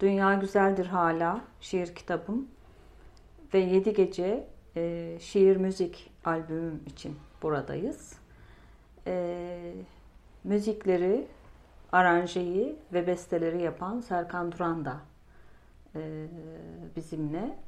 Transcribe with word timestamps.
Dünya 0.00 0.34
Güzeldir 0.34 0.86
Hala 0.86 1.40
şiir 1.60 1.94
kitabım 1.94 2.48
ve 3.54 3.58
Yedi 3.58 3.92
Gece 3.92 4.46
e, 4.76 5.16
şiir 5.20 5.56
müzik 5.56 6.10
albümüm 6.24 6.82
için 6.86 7.16
buradayız. 7.42 8.12
E, 9.06 9.74
müzikleri, 10.44 11.26
aranjeyi 11.92 12.76
ve 12.92 13.06
besteleri 13.06 13.62
yapan 13.62 14.00
Serkan 14.00 14.52
Duran 14.52 14.84
da 14.84 14.96
e, 15.94 16.26
bizimle. 16.96 17.58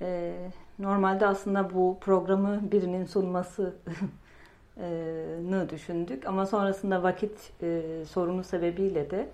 E, 0.00 0.36
normalde 0.78 1.26
aslında 1.26 1.74
bu 1.74 1.98
programı 2.00 2.72
birinin 2.72 3.04
sunması 3.04 3.74
düşündük 5.70 6.26
ama 6.26 6.46
sonrasında 6.46 7.02
vakit 7.02 7.52
e, 7.62 7.82
sorunu 8.08 8.44
sebebiyle 8.44 9.10
de 9.10 9.28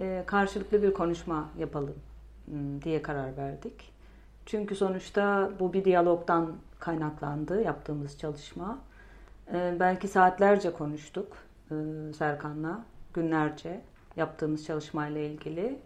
e, 0.00 0.22
karşılıklı 0.26 0.82
bir 0.82 0.94
konuşma 0.94 1.48
yapalım 1.58 1.94
ıı, 2.52 2.82
diye 2.82 3.02
karar 3.02 3.36
verdik. 3.36 3.92
Çünkü 4.46 4.76
sonuçta 4.76 5.50
bu 5.60 5.72
bir 5.72 5.84
diyalogdan 5.84 6.52
kaynaklandı 6.78 7.62
yaptığımız 7.62 8.18
çalışma. 8.18 8.78
E, 9.52 9.76
belki 9.80 10.08
saatlerce 10.08 10.72
konuştuk 10.72 11.36
e, 11.70 11.74
Serkan'la, 12.18 12.84
günlerce 13.14 13.80
yaptığımız 14.16 14.66
çalışmayla 14.66 15.20
ilgili. 15.20 15.78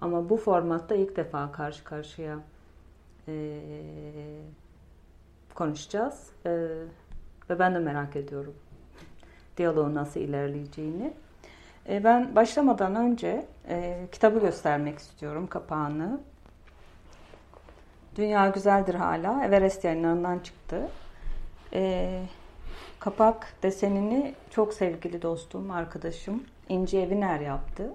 Ama 0.00 0.28
bu 0.28 0.36
formatta 0.36 0.94
ilk 0.94 1.16
defa 1.16 1.52
karşı 1.52 1.84
karşıya 1.84 2.38
konuşacağız. 5.54 6.30
Ve 7.50 7.58
ben 7.58 7.74
de 7.74 7.78
merak 7.78 8.16
ediyorum 8.16 8.54
diyaloğun 9.58 9.94
nasıl 9.94 10.20
ilerleyeceğini. 10.20 11.14
E, 11.88 12.04
ben 12.04 12.36
başlamadan 12.36 12.94
önce 12.94 13.46
e, 13.68 14.06
kitabı 14.12 14.40
göstermek 14.40 14.98
istiyorum, 14.98 15.46
kapağını. 15.46 16.20
Dünya 18.16 18.48
Güzeldir 18.48 18.94
Hala, 18.94 19.44
Everest 19.44 19.84
yayınlarından 19.84 20.38
çıktı. 20.38 20.88
E, 21.72 22.22
kapak 23.00 23.54
desenini 23.62 24.34
çok 24.50 24.74
sevgili 24.74 25.22
dostum, 25.22 25.70
arkadaşım 25.70 26.44
İnci 26.68 26.98
Eviner 26.98 27.40
yaptı. 27.40 27.90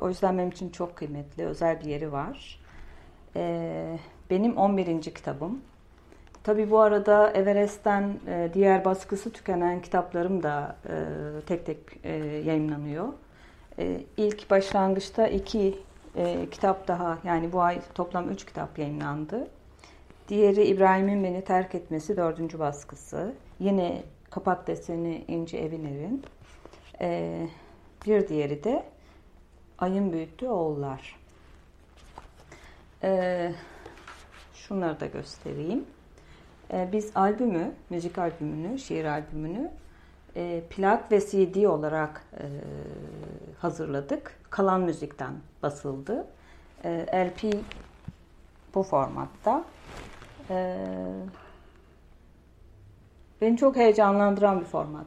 O 0.00 0.08
yüzden 0.08 0.38
benim 0.38 0.48
için 0.48 0.70
çok 0.70 0.96
kıymetli, 0.96 1.46
özel 1.46 1.80
bir 1.80 1.84
yeri 1.84 2.12
var. 2.12 2.60
E, 3.36 3.98
benim 4.30 4.56
11. 4.56 5.02
kitabım. 5.02 5.62
Tabi 6.44 6.70
bu 6.70 6.78
arada 6.80 7.30
Everest'ten 7.30 8.20
e, 8.26 8.50
diğer 8.54 8.84
baskısı 8.84 9.32
tükenen 9.32 9.82
kitaplarım 9.82 10.42
da 10.42 10.76
e, 10.88 10.94
tek 11.46 11.66
tek 11.66 11.78
e, 12.04 12.12
yayınlanıyor. 12.46 13.08
İlk 14.16 14.50
başlangıçta 14.50 15.26
iki 15.26 15.78
kitap 16.50 16.88
daha 16.88 17.18
yani 17.24 17.52
bu 17.52 17.60
ay 17.60 17.80
toplam 17.94 18.30
üç 18.30 18.46
kitap 18.46 18.78
yayınlandı. 18.78 19.48
Diğeri 20.28 20.64
İbrahim'in 20.64 21.24
beni 21.24 21.44
terk 21.44 21.74
etmesi 21.74 22.16
dördüncü 22.16 22.58
baskısı. 22.58 23.34
Yine 23.60 24.02
kapak 24.30 24.66
deseni 24.66 25.24
İnci 25.28 25.58
Eviner'in. 25.58 26.24
Bir 28.06 28.28
diğeri 28.28 28.64
de 28.64 28.84
Ayın 29.78 30.12
Büyüttüğü 30.12 30.48
Oğullar. 30.48 31.16
Şunları 34.54 35.00
da 35.00 35.06
göstereyim. 35.06 35.84
Ee, 36.72 36.88
biz 36.92 37.10
albümü, 37.14 37.72
müzik 37.90 38.18
albümünü, 38.18 38.78
şiir 38.78 39.04
albümünü 39.04 39.70
e, 40.36 40.62
plak 40.70 41.12
ve 41.12 41.20
CD 41.20 41.64
olarak 41.64 42.24
e, 42.40 42.44
hazırladık. 43.58 44.38
Kalan 44.50 44.80
müzikten 44.80 45.32
basıldı. 45.62 46.26
E, 46.84 47.06
LP 47.12 47.56
bu 48.74 48.82
formatta. 48.82 49.64
Beni 53.40 53.56
çok 53.56 53.76
heyecanlandıran 53.76 54.60
bir 54.60 54.64
format. 54.64 55.06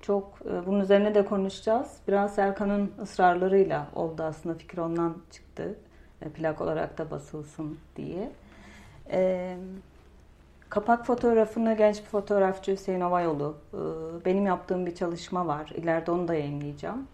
Çok 0.00 0.38
bunun 0.66 0.80
üzerine 0.80 1.14
de 1.14 1.24
konuşacağız. 1.24 1.96
Biraz 2.08 2.34
Serkan'ın 2.34 2.92
ısrarlarıyla 3.02 3.86
oldu 3.94 4.22
aslında 4.22 4.54
fikir 4.54 4.78
ondan 4.78 5.16
çıktı. 5.30 5.74
Plak 6.34 6.60
olarak 6.60 6.98
da 6.98 7.10
basılsın 7.10 7.78
diye. 7.96 8.30
Evet 9.08 9.58
Kapak 10.70 11.06
fotoğrafını 11.06 11.76
genç 11.76 11.98
bir 11.98 12.06
fotoğrafçı 12.06 12.72
Hüseyin 12.72 13.00
Ovayoğlu. 13.00 13.56
E, 13.74 13.78
benim 14.24 14.46
yaptığım 14.46 14.86
bir 14.86 14.94
çalışma 14.94 15.46
var. 15.46 15.72
İleride 15.74 16.10
onu 16.10 16.28
da 16.28 16.34
yayınlayacağım. 16.34 17.06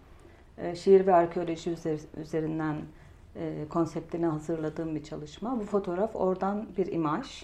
E, 0.57 0.75
şiir 0.75 1.07
ve 1.07 1.15
arkeoloji 1.15 1.75
üzerinden 2.17 2.75
e, 3.35 3.65
konseptini 3.69 4.25
hazırladığım 4.25 4.95
bir 4.95 5.03
çalışma. 5.03 5.59
Bu 5.59 5.63
fotoğraf 5.63 6.15
oradan 6.15 6.67
bir 6.77 6.91
imaj. 6.91 7.43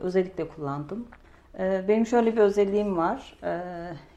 Özellikle 0.00 0.48
kullandım. 0.48 1.06
Benim 1.58 2.06
şöyle 2.06 2.36
bir 2.36 2.40
özelliğim 2.40 2.96
var. 2.96 3.38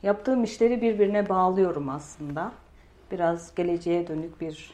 Yaptığım 0.03 0.43
işleri 0.43 0.81
birbirine 0.81 1.29
bağlıyorum 1.29 1.89
aslında. 1.89 2.51
Biraz 3.11 3.55
geleceğe 3.55 4.07
dönük 4.07 4.41
bir 4.41 4.73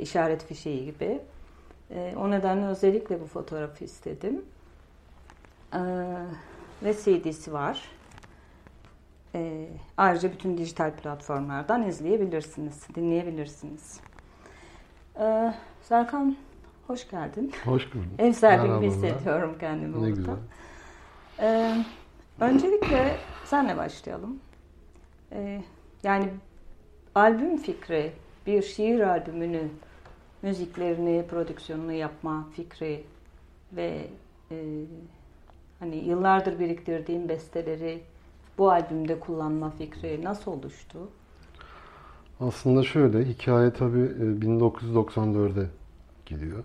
işaret 0.00 0.44
fişeği 0.44 0.84
gibi. 0.84 1.20
O 2.16 2.30
nedenle 2.30 2.66
özellikle 2.66 3.20
bu 3.20 3.26
fotoğrafı 3.26 3.84
istedim. 3.84 4.42
Ee, 5.76 5.80
ve 6.82 6.94
CD'si 6.94 7.52
var. 7.52 7.82
Ee, 9.34 9.68
ayrıca 9.96 10.32
bütün 10.32 10.58
dijital 10.58 10.92
platformlardan 10.92 11.82
izleyebilirsiniz, 11.82 12.86
dinleyebilirsiniz. 12.94 14.00
Ee, 15.20 15.54
Serkan 15.82 16.36
hoş 16.86 17.10
geldin. 17.10 17.52
Hoş 17.64 17.94
bulduk. 17.94 18.06
Ev 18.18 18.32
sahibi 18.32 18.74
gibi 18.74 18.86
hissediyorum 18.86 19.56
kendimi 19.60 19.92
ne 19.92 20.00
burada. 20.00 20.10
Güzel. 20.10 20.34
Ee, 21.40 21.84
öncelikle 22.40 23.16
senle 23.44 23.76
başlayalım. 23.76 24.40
Ee, 25.32 25.62
yani 26.02 26.28
albüm 27.14 27.56
fikri, 27.56 28.12
bir 28.46 28.62
şiir 28.62 29.00
albümünü, 29.00 29.68
müziklerini, 30.42 31.26
prodüksiyonunu 31.26 31.92
yapma 31.92 32.46
fikri 32.56 33.04
ve 33.72 34.06
e, 34.50 34.56
Hani 35.80 35.96
yıllardır 35.96 36.58
biriktirdiğim 36.58 37.28
besteleri 37.28 38.02
bu 38.58 38.70
albümde 38.70 39.20
kullanma 39.20 39.70
fikri 39.70 40.24
nasıl 40.24 40.52
oluştu? 40.52 40.98
Aslında 42.40 42.82
şöyle, 42.82 43.24
hikaye 43.24 43.72
tabii 43.72 44.06
1994'e 44.40 45.62
e, 45.62 45.66
gidiyor. 46.26 46.64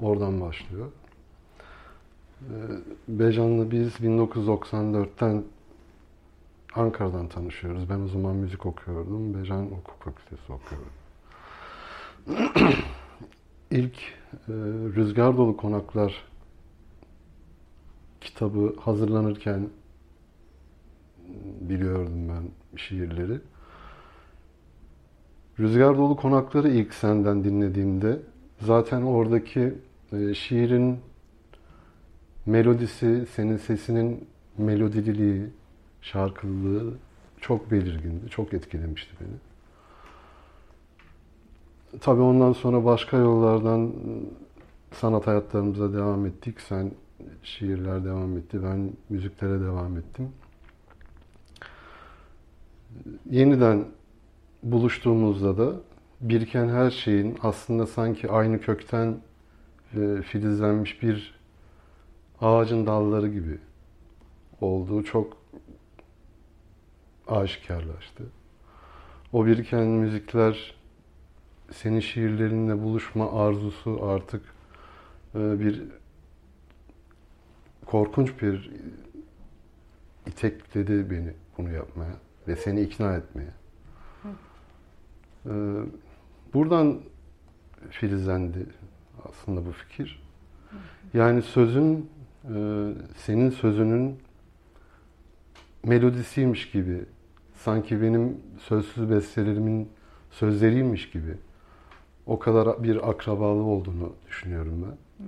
Oradan 0.00 0.40
başlıyor. 0.40 0.86
E, 2.40 2.54
Bejan'la 3.08 3.70
biz 3.70 3.94
1994'ten 3.94 5.44
Ankara'dan 6.74 7.28
tanışıyoruz. 7.28 7.90
Ben 7.90 8.00
o 8.00 8.08
zaman 8.08 8.36
müzik 8.36 8.66
okuyordum. 8.66 9.34
Bejan 9.34 9.62
hukuk 9.62 9.96
fakültesi 10.00 10.52
okuyordu. 10.52 10.88
İlk 13.70 13.98
e, 14.32 14.52
Rüzgar 14.96 15.36
Dolu 15.36 15.56
Konaklar 15.56 16.24
kitabı 18.26 18.74
hazırlanırken 18.80 19.68
biliyordum 21.60 22.28
ben 22.28 22.78
şiirleri. 22.78 23.40
Rüzgar 25.60 25.96
Dolu 25.96 26.16
Konakları 26.16 26.68
ilk 26.68 26.94
senden 26.94 27.44
dinlediğimde 27.44 28.20
zaten 28.60 29.02
oradaki 29.02 29.74
e, 30.12 30.34
şiirin 30.34 30.98
melodisi, 32.46 33.26
senin 33.34 33.56
sesinin 33.56 34.28
melodililiği, 34.58 35.46
şarkılılığı 36.02 36.94
çok 37.40 37.70
belirgindi, 37.70 38.30
çok 38.30 38.54
etkilemişti 38.54 39.10
beni. 39.20 39.36
Tabii 42.00 42.20
ondan 42.20 42.52
sonra 42.52 42.84
başka 42.84 43.16
yollardan 43.16 43.92
sanat 44.92 45.26
hayatlarımıza 45.26 45.92
devam 45.92 46.26
ettik. 46.26 46.60
Sen 46.60 46.90
şiirler 47.42 48.04
devam 48.04 48.36
etti. 48.38 48.62
Ben 48.62 48.92
müziklere 49.08 49.60
devam 49.60 49.96
ettim. 49.96 50.32
Yeniden 53.30 53.84
buluştuğumuzda 54.62 55.58
da 55.58 55.80
biriken 56.20 56.68
her 56.68 56.90
şeyin 56.90 57.38
aslında 57.42 57.86
sanki 57.86 58.30
aynı 58.30 58.60
kökten 58.60 59.16
e, 59.94 60.22
filizlenmiş 60.22 61.02
bir 61.02 61.34
ağacın 62.40 62.86
dalları 62.86 63.28
gibi 63.28 63.58
olduğu 64.60 65.04
çok 65.04 65.36
aşikarlaştı. 67.28 68.24
O 69.32 69.46
biriken 69.46 69.86
müzikler 69.86 70.74
senin 71.72 72.00
şiirlerinle 72.00 72.82
buluşma 72.82 73.32
arzusu 73.32 74.04
artık 74.04 74.42
e, 75.34 75.60
bir 75.60 75.82
korkunç 77.86 78.42
bir 78.42 78.70
itekledi 80.26 81.10
beni 81.10 81.32
bunu 81.58 81.72
yapmaya 81.72 82.12
ve 82.48 82.56
seni 82.56 82.80
ikna 82.80 83.16
etmeye. 83.16 83.50
Ee, 85.46 85.50
buradan 86.54 87.00
filizlendi 87.90 88.66
aslında 89.24 89.66
bu 89.66 89.72
fikir. 89.72 90.22
Yani 91.14 91.42
sözün, 91.42 92.10
e, 92.44 92.92
senin 93.16 93.50
sözünün 93.50 94.18
melodisiymiş 95.84 96.70
gibi, 96.70 97.04
sanki 97.54 98.02
benim 98.02 98.40
sözsüz 98.58 99.10
bestelerimin 99.10 99.88
sözleriymiş 100.30 101.10
gibi 101.10 101.34
o 102.26 102.38
kadar 102.38 102.82
bir 102.82 103.10
akrabalığı 103.10 103.62
olduğunu 103.62 104.12
düşünüyorum 104.26 104.86
ben. 104.88 105.26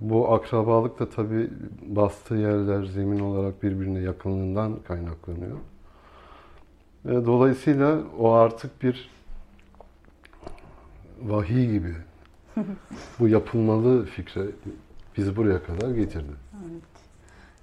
Bu 0.00 0.32
akrabalık 0.32 0.98
da 0.98 1.08
tabi 1.08 1.50
bastığı 1.86 2.34
yerler 2.34 2.84
zemin 2.84 3.20
olarak 3.20 3.62
birbirine 3.62 4.00
yakınlığından 4.00 4.76
kaynaklanıyor. 4.88 5.56
Dolayısıyla 7.04 7.98
o 8.18 8.32
artık 8.32 8.82
bir 8.82 9.10
vahiy 11.22 11.70
gibi. 11.70 11.94
Bu 13.20 13.28
yapılmalı 13.28 14.04
fikre 14.04 14.42
bizi 15.16 15.36
buraya 15.36 15.62
kadar 15.62 15.90
getirdi. 15.90 16.32
Evet. 16.54 16.82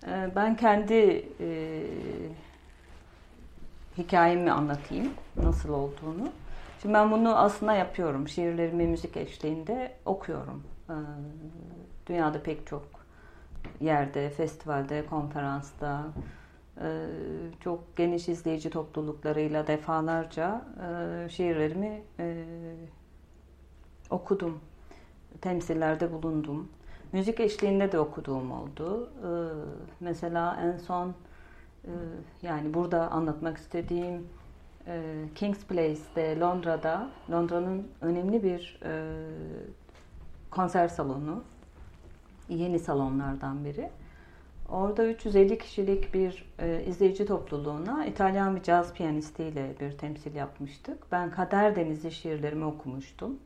Ee, 0.07 0.31
ben 0.35 0.57
kendi 0.57 1.25
e, 1.39 1.83
hikayemi 3.97 4.51
anlatayım 4.51 5.09
nasıl 5.43 5.69
olduğunu. 5.69 6.29
Şimdi 6.81 6.93
ben 6.93 7.11
bunu 7.11 7.37
aslında 7.37 7.73
yapıyorum. 7.73 8.27
Şiirlerimi 8.27 8.87
müzik 8.87 9.17
eşliğinde 9.17 9.91
okuyorum. 10.05 10.63
Ee, 10.89 10.93
dünyada 12.07 12.43
pek 12.43 12.67
çok 12.67 12.83
yerde, 13.81 14.29
festivalde, 14.29 15.05
konferansta, 15.05 16.05
e, 16.81 17.07
çok 17.59 17.97
geniş 17.97 18.29
izleyici 18.29 18.69
topluluklarıyla 18.69 19.67
defalarca 19.67 20.61
e, 21.25 21.29
şiirlerimi 21.29 22.01
e, 22.19 22.45
okudum. 24.09 24.59
Temsillerde 25.41 26.13
bulundum. 26.13 26.69
Müzik 27.11 27.39
eşliğinde 27.39 27.91
de 27.91 27.99
okuduğum 27.99 28.51
oldu. 28.51 29.09
Mesela 29.99 30.59
en 30.63 30.77
son 30.77 31.13
yani 32.41 32.73
burada 32.73 33.11
anlatmak 33.11 33.57
istediğim 33.57 34.27
King's 35.35 35.65
Place'de 35.65 36.39
Londra'da 36.39 37.09
Londra'nın 37.31 37.87
önemli 38.01 38.43
bir 38.43 38.79
konser 40.51 40.87
salonu. 40.87 41.43
Yeni 42.49 42.79
salonlardan 42.79 43.65
biri. 43.65 43.89
Orada 44.69 45.07
350 45.07 45.57
kişilik 45.57 46.13
bir 46.13 46.53
e, 46.59 46.83
izleyici 46.83 47.25
topluluğuna 47.25 48.05
İtalyan 48.05 48.55
bir 48.55 48.63
caz 48.63 48.93
piyanistiyle 48.93 49.75
bir 49.79 49.97
temsil 49.97 50.35
yapmıştık. 50.35 51.11
Ben 51.11 51.31
Kader 51.31 51.75
Denizi 51.75 52.11
şiirlerimi 52.11 52.65
okumuştum. 52.65 53.39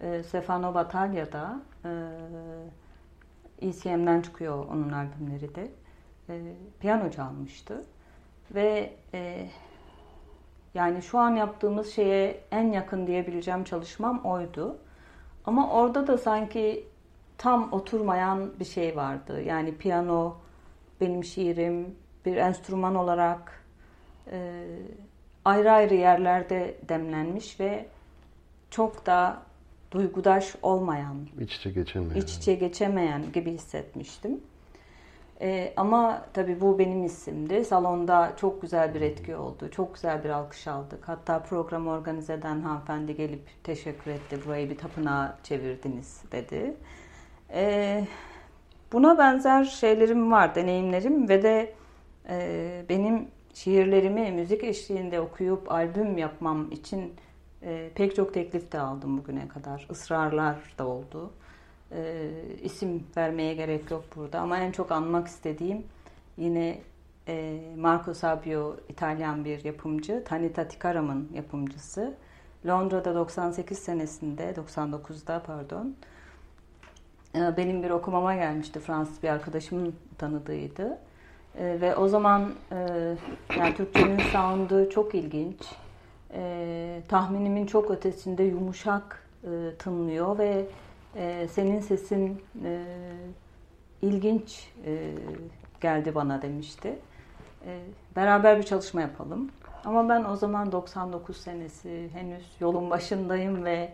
E, 0.00 0.22
Stefano 0.22 0.74
Battaglia'da 0.74 1.60
e, 1.84 1.90
ECM'den 3.60 4.22
çıkıyor 4.22 4.66
onun 4.66 4.92
albümleri 4.92 5.54
de. 5.54 5.70
E, 6.28 6.42
piyano 6.80 7.10
çalmıştı. 7.10 7.84
Ve 8.54 8.92
e, 9.14 9.48
yani 10.74 11.02
şu 11.02 11.18
an 11.18 11.36
yaptığımız 11.36 11.92
şeye 11.92 12.40
en 12.50 12.72
yakın 12.72 13.06
diyebileceğim 13.06 13.64
çalışmam 13.64 14.20
oydu. 14.24 14.78
Ama 15.44 15.70
orada 15.70 16.06
da 16.06 16.18
sanki 16.18 16.89
tam 17.40 17.72
oturmayan 17.72 18.50
bir 18.60 18.64
şey 18.64 18.96
vardı. 18.96 19.42
Yani 19.42 19.76
piyano 19.76 20.36
benim 21.00 21.24
şiirim 21.24 21.94
bir 22.26 22.36
enstrüman 22.36 22.94
olarak 22.94 23.64
e, 24.32 24.66
ayrı 25.44 25.72
ayrı 25.72 25.94
yerlerde 25.94 26.74
demlenmiş 26.88 27.60
ve 27.60 27.86
çok 28.70 29.06
da 29.06 29.42
duygudaş 29.90 30.54
olmayan, 30.62 31.16
iç 31.40 31.56
içe 31.56 31.70
geçemeyen, 31.70 32.20
iç 32.20 32.36
içe 32.36 32.54
geçemeyen 32.54 33.32
gibi 33.32 33.52
hissetmiştim. 33.52 34.40
Ee, 35.42 35.72
ama 35.76 36.26
tabii 36.32 36.60
bu 36.60 36.78
benim 36.78 37.04
isimdi. 37.04 37.64
Salonda 37.64 38.32
çok 38.36 38.62
güzel 38.62 38.94
bir 38.94 39.00
etki 39.00 39.36
oldu. 39.36 39.70
Çok 39.70 39.94
güzel 39.94 40.24
bir 40.24 40.28
alkış 40.28 40.68
aldık. 40.68 41.08
Hatta 41.08 41.42
programı 41.42 41.90
organize 41.90 42.32
eden 42.32 42.60
hanımefendi 42.60 43.16
gelip 43.16 43.42
teşekkür 43.64 44.10
etti. 44.10 44.38
Burayı 44.46 44.70
bir 44.70 44.78
tapınağa 44.78 45.38
çevirdiniz 45.42 46.22
dedi. 46.32 46.76
Ee, 47.52 48.06
buna 48.92 49.18
benzer 49.18 49.64
şeylerim 49.64 50.32
var, 50.32 50.54
deneyimlerim 50.54 51.28
ve 51.28 51.42
de 51.42 51.74
e, 52.28 52.84
benim 52.88 53.28
şiirlerimi 53.54 54.32
müzik 54.32 54.64
eşliğinde 54.64 55.20
okuyup 55.20 55.72
albüm 55.72 56.18
yapmam 56.18 56.72
için 56.72 57.14
e, 57.62 57.90
pek 57.94 58.16
çok 58.16 58.34
teklif 58.34 58.72
de 58.72 58.80
aldım 58.80 59.18
bugüne 59.18 59.48
kadar. 59.48 59.86
Israrlar 59.90 60.56
da 60.78 60.86
oldu. 60.86 61.30
E, 61.92 62.30
isim 62.62 63.06
vermeye 63.16 63.54
gerek 63.54 63.90
yok 63.90 64.04
burada 64.16 64.40
ama 64.40 64.58
en 64.58 64.72
çok 64.72 64.92
anmak 64.92 65.28
istediğim 65.28 65.84
yine 66.36 66.78
e, 67.28 67.60
Marco 67.76 68.14
Sabio 68.14 68.76
İtalyan 68.88 69.44
bir 69.44 69.64
yapımcı, 69.64 70.24
Tanita 70.24 70.68
Tikaram'ın 70.68 71.28
yapımcısı. 71.34 72.14
Londra'da 72.66 73.14
98 73.14 73.78
senesinde, 73.78 74.54
99'da 74.56 75.42
pardon, 75.46 75.86
e, 75.86 76.09
benim 77.34 77.82
bir 77.82 77.90
okumama 77.90 78.34
gelmişti. 78.34 78.80
Fransız 78.80 79.22
bir 79.22 79.28
arkadaşımın 79.28 79.94
tanıdığıydı. 80.18 80.98
E, 81.58 81.80
ve 81.80 81.96
o 81.96 82.08
zaman 82.08 82.52
e, 82.72 82.76
yani 83.58 83.74
Türkçenin 83.74 84.18
sound'u 84.18 84.90
çok 84.90 85.14
ilginç. 85.14 85.60
tahminimin 87.08 87.66
çok 87.66 87.90
ötesinde 87.90 88.42
yumuşak 88.42 89.26
tınlıyor 89.78 90.38
ve 90.38 90.66
senin 91.48 91.80
sesin 91.80 92.42
ilginç 94.02 94.72
geldi 95.80 96.14
bana 96.14 96.42
demişti. 96.42 96.98
beraber 98.16 98.58
bir 98.58 98.62
çalışma 98.62 99.00
yapalım. 99.00 99.50
Ama 99.84 100.08
ben 100.08 100.24
o 100.24 100.36
zaman 100.36 100.72
99 100.72 101.36
senesi 101.36 102.10
henüz 102.12 102.46
yolun 102.60 102.90
başındayım 102.90 103.64
ve 103.64 103.92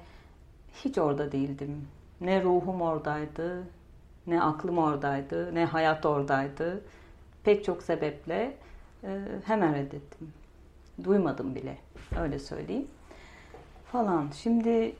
hiç 0.84 0.98
orada 0.98 1.32
değildim. 1.32 1.88
Ne 2.20 2.42
ruhum 2.42 2.82
oradaydı, 2.82 3.64
ne 4.26 4.42
aklım 4.42 4.78
oradaydı, 4.78 5.54
ne 5.54 5.64
hayat 5.64 6.06
oradaydı. 6.06 6.80
Pek 7.44 7.64
çok 7.64 7.82
sebeple 7.82 8.56
e, 9.04 9.20
hemen 9.44 9.74
reddettim. 9.74 10.32
Duymadım 11.04 11.54
bile, 11.54 11.78
öyle 12.20 12.38
söyleyeyim. 12.38 12.88
Falan. 13.92 14.30
Şimdi 14.34 14.94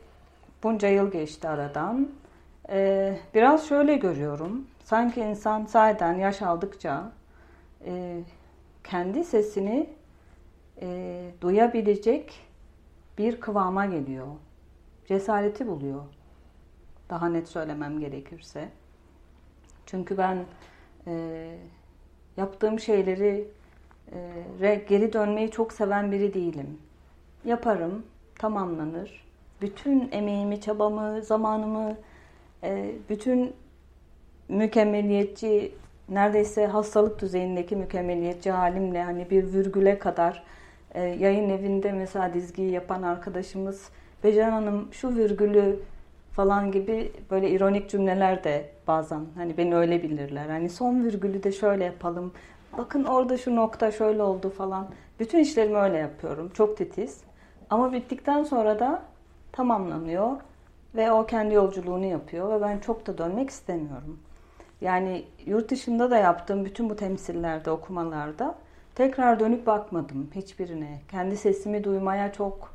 bunca 0.62 0.88
yıl 0.88 1.10
geçti 1.10 1.48
aradan. 1.48 2.08
E, 2.68 3.18
biraz 3.34 3.68
şöyle 3.68 3.96
görüyorum. 3.96 4.66
Sanki 4.84 5.20
insan 5.20 5.66
sahiden 5.66 6.14
yaş 6.14 6.42
aldıkça 6.42 7.12
e, 7.86 8.20
kendi 8.84 9.24
sesini 9.24 9.90
e, 10.80 11.30
duyabilecek 11.40 12.46
bir 13.18 13.40
kıvama 13.40 13.86
geliyor. 13.86 14.26
Cesareti 15.08 15.66
buluyor. 15.66 16.02
Daha 17.10 17.28
net 17.28 17.48
söylemem 17.48 18.00
gerekirse. 18.00 18.68
Çünkü 19.86 20.18
ben 20.18 20.44
e, 21.06 21.46
yaptığım 22.36 22.80
şeyleri 22.80 23.48
e, 24.62 24.84
geri 24.88 25.12
dönmeyi 25.12 25.50
çok 25.50 25.72
seven 25.72 26.12
biri 26.12 26.34
değilim. 26.34 26.78
Yaparım, 27.44 28.06
tamamlanır. 28.38 29.26
Bütün 29.60 30.08
emeğimi, 30.12 30.60
çabamı, 30.60 31.22
zamanımı, 31.22 31.96
e, 32.62 32.92
bütün 33.08 33.54
mükemmeliyetçi, 34.48 35.72
neredeyse 36.08 36.66
hastalık 36.66 37.20
düzeyindeki 37.20 37.76
mükemmeliyetçi 37.76 38.50
halimle 38.50 39.02
hani 39.02 39.30
bir 39.30 39.52
virgüle 39.52 39.98
kadar 39.98 40.44
e, 40.94 41.02
yayın 41.02 41.50
evinde 41.50 41.92
mesela 41.92 42.34
dizgiyi 42.34 42.70
yapan 42.70 43.02
arkadaşımız 43.02 43.90
Becan 44.24 44.50
Hanım 44.50 44.88
şu 44.92 45.16
virgülü 45.16 45.80
falan 46.36 46.72
gibi 46.72 47.12
böyle 47.30 47.50
ironik 47.50 47.90
cümleler 47.90 48.44
de 48.44 48.70
bazen 48.86 49.26
hani 49.34 49.56
beni 49.56 49.76
öyle 49.76 50.02
bilirler. 50.02 50.48
Hani 50.48 50.70
son 50.70 51.04
virgülü 51.04 51.42
de 51.42 51.52
şöyle 51.52 51.84
yapalım. 51.84 52.32
Bakın 52.78 53.04
orada 53.04 53.38
şu 53.38 53.56
nokta 53.56 53.90
şöyle 53.90 54.22
oldu 54.22 54.50
falan. 54.50 54.88
Bütün 55.20 55.38
işlerimi 55.38 55.76
öyle 55.76 55.98
yapıyorum. 55.98 56.50
Çok 56.54 56.76
titiz. 56.76 57.20
Ama 57.70 57.92
bittikten 57.92 58.44
sonra 58.44 58.80
da 58.80 59.02
tamamlanıyor 59.52 60.30
ve 60.94 61.12
o 61.12 61.26
kendi 61.26 61.54
yolculuğunu 61.54 62.04
yapıyor 62.04 62.50
ve 62.50 62.62
ben 62.62 62.78
çok 62.78 63.06
da 63.06 63.18
dönmek 63.18 63.50
istemiyorum. 63.50 64.18
Yani 64.80 65.24
yurt 65.46 65.70
dışında 65.70 66.10
da 66.10 66.16
yaptığım 66.16 66.64
bütün 66.64 66.90
bu 66.90 66.96
temsillerde, 66.96 67.70
okumalarda 67.70 68.54
tekrar 68.94 69.40
dönüp 69.40 69.66
bakmadım 69.66 70.30
hiçbirine. 70.34 71.00
Kendi 71.10 71.36
sesimi 71.36 71.84
duymaya 71.84 72.32
çok 72.32 72.74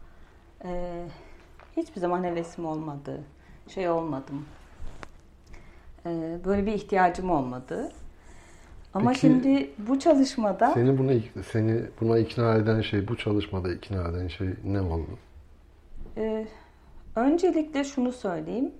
e, 0.65 1.03
hiçbir 1.77 2.01
zaman 2.01 2.23
hevesim 2.23 2.65
olmadı. 2.65 3.21
Şey 3.67 3.89
olmadım. 3.89 4.45
E, 6.05 6.39
böyle 6.45 6.65
bir 6.65 6.71
ihtiyacım 6.73 7.29
olmadı. 7.29 7.91
Ama 8.93 9.09
Peki, 9.09 9.19
şimdi 9.19 9.69
bu 9.77 9.99
çalışmada 9.99 10.71
Seni 10.73 10.97
buna 10.97 11.11
seni 11.51 11.81
buna 12.01 12.17
ikna 12.17 12.55
eden 12.55 12.81
şey, 12.81 13.07
bu 13.07 13.17
çalışmada 13.17 13.73
ikna 13.73 14.07
eden 14.07 14.27
şey 14.27 14.47
ne 14.63 14.81
oldu? 14.81 15.17
e, 16.17 16.47
öncelikle 17.15 17.83
şunu 17.83 18.11
söyleyeyim. 18.11 18.71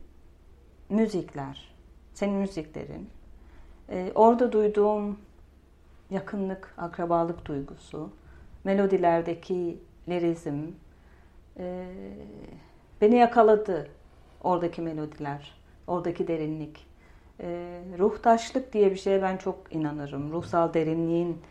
Müzikler, 0.89 1.73
senin 2.13 2.35
müziklerin. 2.35 3.09
E, 3.89 4.11
orada 4.15 4.51
duyduğum 4.51 5.17
yakınlık, 6.09 6.73
akrabalık 6.77 7.45
duygusu, 7.45 8.09
melodilerdeki 8.63 9.77
lirizm 10.09 10.59
e, 11.59 11.85
beni 13.01 13.15
yakaladı 13.15 13.87
oradaki 14.43 14.81
melodiler, 14.81 15.53
oradaki 15.87 16.27
derinlik. 16.27 16.87
E, 17.39 17.47
ruhtaşlık 17.99 18.73
diye 18.73 18.91
bir 18.91 18.95
şeye 18.95 19.21
ben 19.21 19.37
çok 19.37 19.75
inanırım. 19.75 20.31
Ruhsal 20.31 20.73
derinliğin 20.73 21.41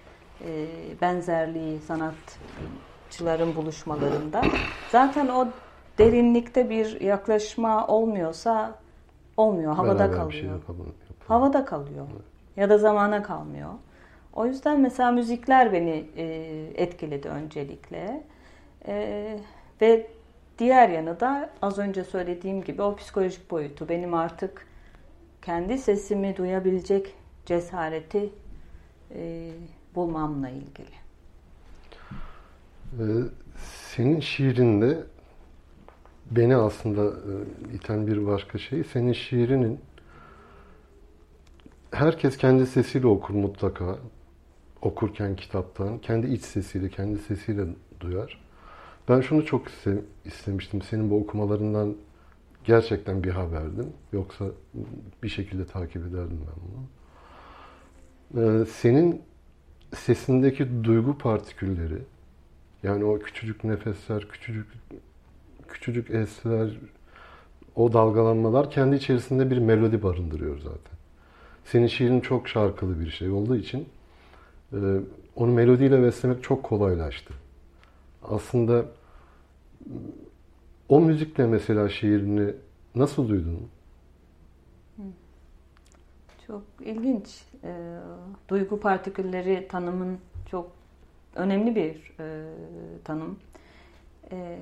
e, 0.40 0.68
benzerliği 1.00 1.80
sanatçıların 1.80 3.56
buluşmalarında. 3.56 4.52
Zaten 4.86 5.28
o 5.28 5.52
derinlikte 5.98 6.70
bir 6.70 7.00
yaklaşma 7.00 7.86
olmuyorsa 7.86 8.78
olmuyor, 9.36 9.74
havada 9.74 9.98
Beraber 9.98 10.16
kalıyor. 10.16 10.32
şey 10.32 10.50
yapalım. 10.50 10.78
yapalım. 10.78 10.94
Havada 11.28 11.64
kalıyor. 11.64 12.06
Ya 12.56 12.70
da 12.70 12.78
zamana 12.78 13.22
kalmıyor. 13.22 13.70
O 14.32 14.46
yüzden 14.46 14.80
mesela 14.80 15.10
müzikler 15.12 15.72
beni 15.72 16.10
e, 16.16 16.24
etkiledi 16.74 17.28
öncelikle. 17.28 18.24
E, 18.86 19.38
ve 19.80 20.10
diğer 20.60 20.88
yanı 20.88 21.20
da 21.20 21.50
az 21.62 21.78
önce 21.78 22.04
söylediğim 22.04 22.64
gibi 22.64 22.82
o 22.82 22.96
psikolojik 22.96 23.50
boyutu. 23.50 23.88
Benim 23.88 24.14
artık 24.14 24.66
kendi 25.42 25.78
sesimi 25.78 26.36
duyabilecek 26.36 27.14
cesareti 27.46 28.30
e, 29.14 29.50
bulmamla 29.94 30.48
ilgili. 30.48 31.00
Ee, 32.98 33.04
senin 33.94 34.20
şiirinde 34.20 35.04
beni 36.30 36.56
aslında 36.56 37.04
e, 37.04 37.74
iten 37.74 38.06
bir 38.06 38.26
başka 38.26 38.58
şey, 38.58 38.84
senin 38.84 39.12
şiirinin 39.12 39.80
herkes 41.90 42.36
kendi 42.36 42.66
sesiyle 42.66 43.06
okur 43.06 43.34
mutlaka. 43.34 43.98
Okurken 44.82 45.36
kitaptan, 45.36 45.98
kendi 45.98 46.26
iç 46.26 46.42
sesiyle, 46.42 46.88
kendi 46.88 47.18
sesiyle 47.18 47.62
duyar. 48.00 48.49
Ben 49.08 49.20
şunu 49.20 49.46
çok 49.46 49.68
iste- 49.68 50.02
istemiştim. 50.24 50.82
Senin 50.82 51.10
bu 51.10 51.18
okumalarından 51.18 51.94
gerçekten 52.64 53.24
bir 53.24 53.30
haberdim. 53.30 53.86
Yoksa 54.12 54.44
bir 55.22 55.28
şekilde 55.28 55.66
takip 55.66 56.06
ederdim 56.06 56.40
ben 56.46 56.62
bunu. 56.66 56.86
Ee, 58.36 58.64
senin 58.64 59.22
sesindeki 59.94 60.84
duygu 60.84 61.18
partikülleri, 61.18 61.98
yani 62.82 63.04
o 63.04 63.18
küçücük 63.18 63.64
nefesler, 63.64 64.28
küçücük 64.28 64.66
küçücük 65.68 66.10
esler, 66.10 66.78
o 67.76 67.92
dalgalanmalar 67.92 68.70
kendi 68.70 68.96
içerisinde 68.96 69.50
bir 69.50 69.58
melodi 69.58 70.02
barındırıyor 70.02 70.58
zaten. 70.58 70.98
Senin 71.64 71.86
şiirin 71.86 72.20
çok 72.20 72.48
şarkılı 72.48 73.00
bir 73.00 73.10
şey 73.10 73.30
olduğu 73.30 73.56
için 73.56 73.88
e, 74.72 74.78
onu 75.36 75.52
melodiyle 75.52 76.02
beslemek 76.02 76.42
çok 76.42 76.62
kolaylaştı. 76.62 77.34
Aslında 78.22 78.84
o 80.88 81.00
müzikle 81.00 81.46
mesela 81.46 81.88
şiirini 81.88 82.54
nasıl 82.94 83.28
duydun? 83.28 83.68
Çok 86.46 86.62
ilginç. 86.80 87.44
E, 87.64 87.98
duygu 88.48 88.80
partikülleri 88.80 89.68
tanımın 89.68 90.18
çok 90.46 90.72
önemli 91.34 91.74
bir 91.76 92.14
e, 92.20 92.44
tanım. 93.04 93.38
E, 94.30 94.58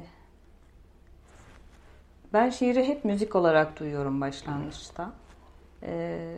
ben 2.32 2.50
şiiri 2.50 2.88
hep 2.88 3.04
müzik 3.04 3.36
olarak 3.36 3.80
duyuyorum 3.80 4.20
başlangıçta. 4.20 5.12
E, 5.82 6.36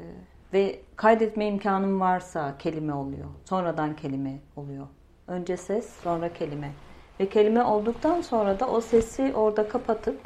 ve 0.53 0.81
kaydetme 0.97 1.47
imkanım 1.49 2.01
varsa 2.01 2.59
kelime 2.59 2.95
oluyor. 2.95 3.29
Sonradan 3.45 3.97
kelime 3.97 4.39
oluyor. 4.57 4.87
Önce 5.29 5.57
ses, 5.57 5.91
sonra 6.03 6.33
kelime. 6.33 6.73
Ve 7.21 7.29
kelime 7.29 7.63
olduktan 7.63 8.21
sonra 8.21 8.61
da 8.61 8.69
o 8.69 8.81
sesi 8.81 9.33
orada 9.35 9.69
kapatıp 9.69 10.21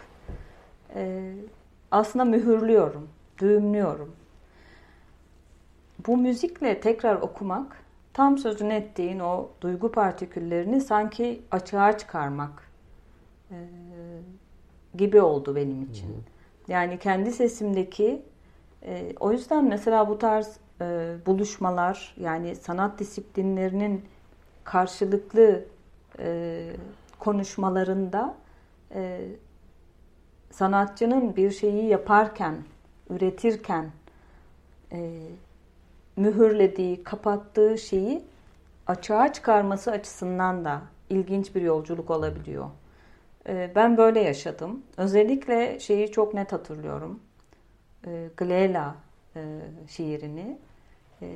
e, 0.95 1.33
aslında 1.91 2.25
mühürlüyorum, 2.25 3.09
düğümlüyorum. 3.39 4.17
Bu 6.07 6.17
müzikle 6.17 6.81
tekrar 6.81 7.15
okumak 7.15 7.77
tam 8.13 8.39
sözünü 8.39 8.73
ettiğin 8.73 9.21
o 9.21 9.49
duygu 9.61 9.93
partiküllerini 9.93 10.81
sanki 10.81 11.43
açığa 11.51 11.99
çıkarmak 11.99 12.71
e, 13.51 13.57
gibi 14.95 15.21
oldu 15.21 15.57
benim 15.57 15.83
için. 15.83 16.23
Yani 16.69 16.99
kendi 16.99 17.33
sesimdeki 17.33 18.23
e, 18.83 19.13
o 19.21 19.33
yüzden 19.33 19.65
mesela 19.65 20.09
bu 20.09 20.19
tarz 20.19 20.57
e, 20.81 21.15
buluşmalar 21.27 22.15
yani 22.21 22.57
sanat 22.57 22.99
disiplinlerinin 22.99 24.05
karşılıklı 24.65 25.65
e, 26.19 26.71
konuşmalarında 27.19 28.35
e, 28.95 29.21
sanatçının 30.51 31.37
bir 31.37 31.51
şeyi 31.51 31.87
yaparken, 31.87 32.57
üretirken 33.11 33.91
e, 34.93 35.21
mühürlediği, 36.17 37.05
kapattığı 37.05 37.79
şeyi 37.79 38.25
açığa 38.87 39.33
çıkarması 39.33 39.91
açısından 39.91 40.65
da 40.65 40.83
ilginç 41.11 41.55
bir 41.55 41.63
yolculuk 41.63 42.11
olabiliyor. 42.11 42.67
E, 43.49 43.73
ben 43.75 43.97
böyle 43.97 44.21
yaşadım. 44.21 44.83
Özellikle 44.97 45.81
şeyi 45.81 46.13
çok 46.13 46.35
net 46.35 46.53
hatırlıyorum. 46.53 47.21
E, 48.07 48.31
Glela 48.37 48.95
e, 49.37 49.61
şiirini. 49.89 50.59
E, 51.23 51.27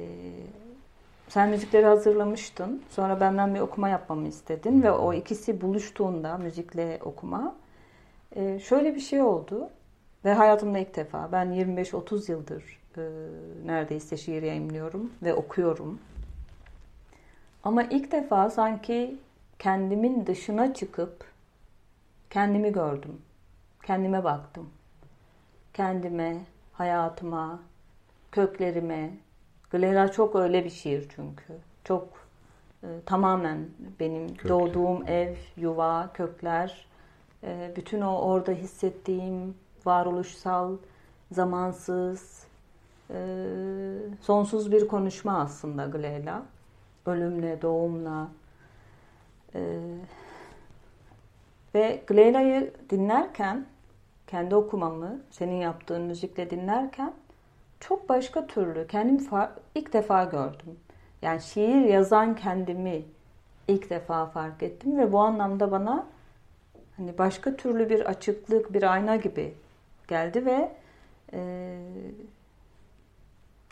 sen 1.29 1.49
müzikleri 1.49 1.87
hazırlamıştın. 1.87 2.83
Sonra 2.91 3.21
benden 3.21 3.55
bir 3.55 3.61
okuma 3.61 3.89
yapmamı 3.89 4.29
istedin 4.29 4.83
ve 4.83 4.91
o 4.93 5.13
ikisi 5.13 5.61
buluştuğunda 5.61 6.39
müzikle 6.39 6.99
okuma 7.05 7.55
e, 8.37 8.59
şöyle 8.59 8.95
bir 8.95 9.01
şey 9.01 9.23
oldu 9.23 9.71
ve 10.25 10.33
hayatımda 10.33 10.79
ilk 10.79 10.97
defa 10.97 11.33
ben 11.33 11.47
25-30 11.47 12.31
yıldır 12.31 12.81
e, 12.97 13.03
neredeyse 13.67 14.17
şiir 14.17 14.43
yayımlıyorum 14.43 15.13
ve 15.23 15.35
okuyorum. 15.35 15.99
Ama 17.65 17.83
ilk 17.83 18.13
defa 18.13 18.51
sanki 18.51 19.17
kendimin 19.59 20.27
dışına 20.27 20.75
çıkıp 20.75 21.25
kendimi 22.31 22.73
gördüm. 22.73 23.23
Kendime 23.87 24.25
baktım. 24.25 24.71
Kendime, 25.75 26.37
hayatıma, 26.73 27.61
köklerime. 28.33 29.11
Glera 29.71 30.13
çok 30.13 30.37
öyle 30.37 30.65
bir 30.65 30.71
şiir 30.71 31.09
çünkü. 31.17 31.45
Çok 31.85 32.09
e, 32.83 32.87
tamamen 33.07 33.67
benim 34.01 34.29
Kökler. 34.29 34.49
doğduğum 34.49 35.09
ev, 35.09 35.35
yuva, 35.57 36.11
kökler, 36.15 36.87
e, 37.45 37.73
bütün 37.77 38.01
o 38.01 38.19
orada 38.19 38.53
hissettiğim 38.53 39.55
varoluşsal, 39.85 40.77
zamansız, 41.33 42.47
e, 43.11 43.17
sonsuz 44.21 44.73
bir 44.73 44.89
konuşma 44.89 45.41
aslında 45.41 45.87
Glela. 45.87 46.43
Ölümle, 47.07 47.63
doğumla. 47.63 48.29
E, 49.55 49.61
ve 51.75 52.03
Glela'yı 52.07 52.73
dinlerken, 52.91 53.67
kendi 54.27 54.55
okumamı, 54.55 55.21
senin 55.31 55.57
yaptığın 55.57 56.03
müzikle 56.03 56.51
dinlerken 56.51 57.15
çok 57.81 58.09
başka 58.09 58.47
türlü, 58.47 58.87
kendimi 58.87 59.49
ilk 59.75 59.93
defa 59.93 60.25
gördüm. 60.25 60.79
Yani 61.23 61.41
şiir 61.41 61.85
yazan 61.85 62.37
kendimi 62.37 63.03
ilk 63.69 63.91
defa 63.91 64.27
fark 64.27 64.63
ettim 64.63 64.99
ve 64.99 65.13
bu 65.13 65.19
anlamda 65.19 65.71
bana 65.71 66.07
hani 66.97 67.19
başka 67.19 67.57
türlü 67.57 67.91
bir 67.91 68.01
açıklık, 68.01 68.73
bir 68.73 68.93
ayna 68.93 69.17
gibi 69.17 69.55
geldi 70.09 70.47
ve 70.47 70.73
e, 71.33 71.79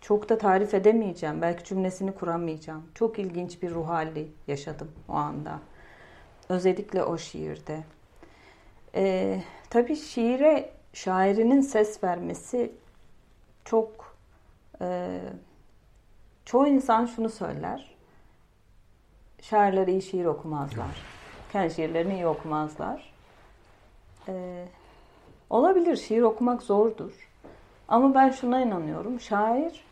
çok 0.00 0.28
da 0.28 0.38
tarif 0.38 0.74
edemeyeceğim. 0.74 1.42
Belki 1.42 1.64
cümlesini 1.64 2.12
kuramayacağım. 2.12 2.82
Çok 2.94 3.18
ilginç 3.18 3.62
bir 3.62 3.70
ruh 3.70 3.88
hali 3.88 4.28
yaşadım 4.46 4.90
o 5.08 5.12
anda. 5.12 5.60
Özellikle 6.48 7.04
o 7.04 7.18
şiirde. 7.18 7.84
E, 8.94 9.40
tabii 9.70 9.96
şiire 9.96 10.70
şairinin 10.92 11.60
ses 11.60 12.04
vermesi 12.04 12.72
çok 13.66 14.16
e, 14.80 15.20
çoğu 16.44 16.66
insan 16.66 17.06
şunu 17.06 17.28
söyler. 17.28 17.96
Şairler 19.42 19.86
iyi 19.86 20.02
şiir 20.02 20.24
okumazlar. 20.24 21.02
Kendi 21.52 21.74
şiirlerini 21.74 22.14
iyi 22.14 22.26
okumazlar. 22.26 23.12
E, 24.28 24.64
olabilir 25.50 25.96
şiir 25.96 26.22
okumak 26.22 26.62
zordur. 26.62 27.28
Ama 27.88 28.14
ben 28.14 28.30
şuna 28.30 28.60
inanıyorum. 28.60 29.20
Şair 29.20 29.84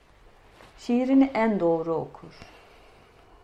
şiirini 0.79 1.31
en 1.35 1.61
doğru 1.61 1.95
okur. 1.95 2.35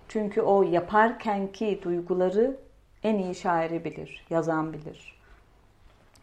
Çünkü 0.09 0.41
o 0.41 0.63
yaparkenki 0.63 1.81
duyguları 1.83 2.57
en 3.03 3.19
iyi 3.19 3.35
şairi 3.35 3.85
bilir, 3.85 4.27
yazan 4.31 4.73
bilir. 4.73 5.21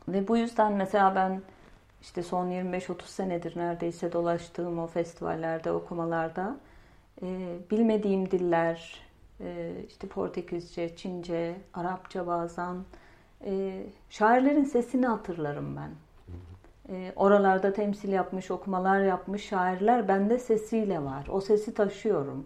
Ve 0.08 0.28
bu 0.28 0.38
yüzden 0.38 0.74
mesela 0.74 1.16
ben 1.16 1.42
işte 2.02 2.24
son 2.24 2.52
25-30 2.52 3.02
senedir 3.02 3.58
neredeyse 3.58 4.12
dolaştığım 4.12 4.80
o 4.80 4.88
festivallerde, 4.88 5.72
okumalarda 5.72 6.58
e, 7.22 7.56
bilmediğim 7.72 8.32
diller, 8.32 9.02
e, 9.42 9.72
işte 9.88 10.08
Portekizce, 10.08 10.96
Çince, 10.96 11.56
Arapça 11.74 12.28
bazen 12.28 12.76
e, 13.46 13.84
şairlerin 14.10 14.64
sesini 14.64 15.08
hatırlarım 15.08 15.76
ben. 15.78 15.92
E, 16.96 17.14
oralarda 17.16 17.74
temsil 17.74 18.10
yapmış, 18.10 18.52
okumalar 18.52 19.02
yapmış 19.02 19.46
şairler 19.46 20.08
bende 20.08 20.40
sesiyle 20.40 21.04
var. 21.04 21.28
O 21.32 21.42
sesi 21.42 21.74
taşıyorum. 21.74 22.46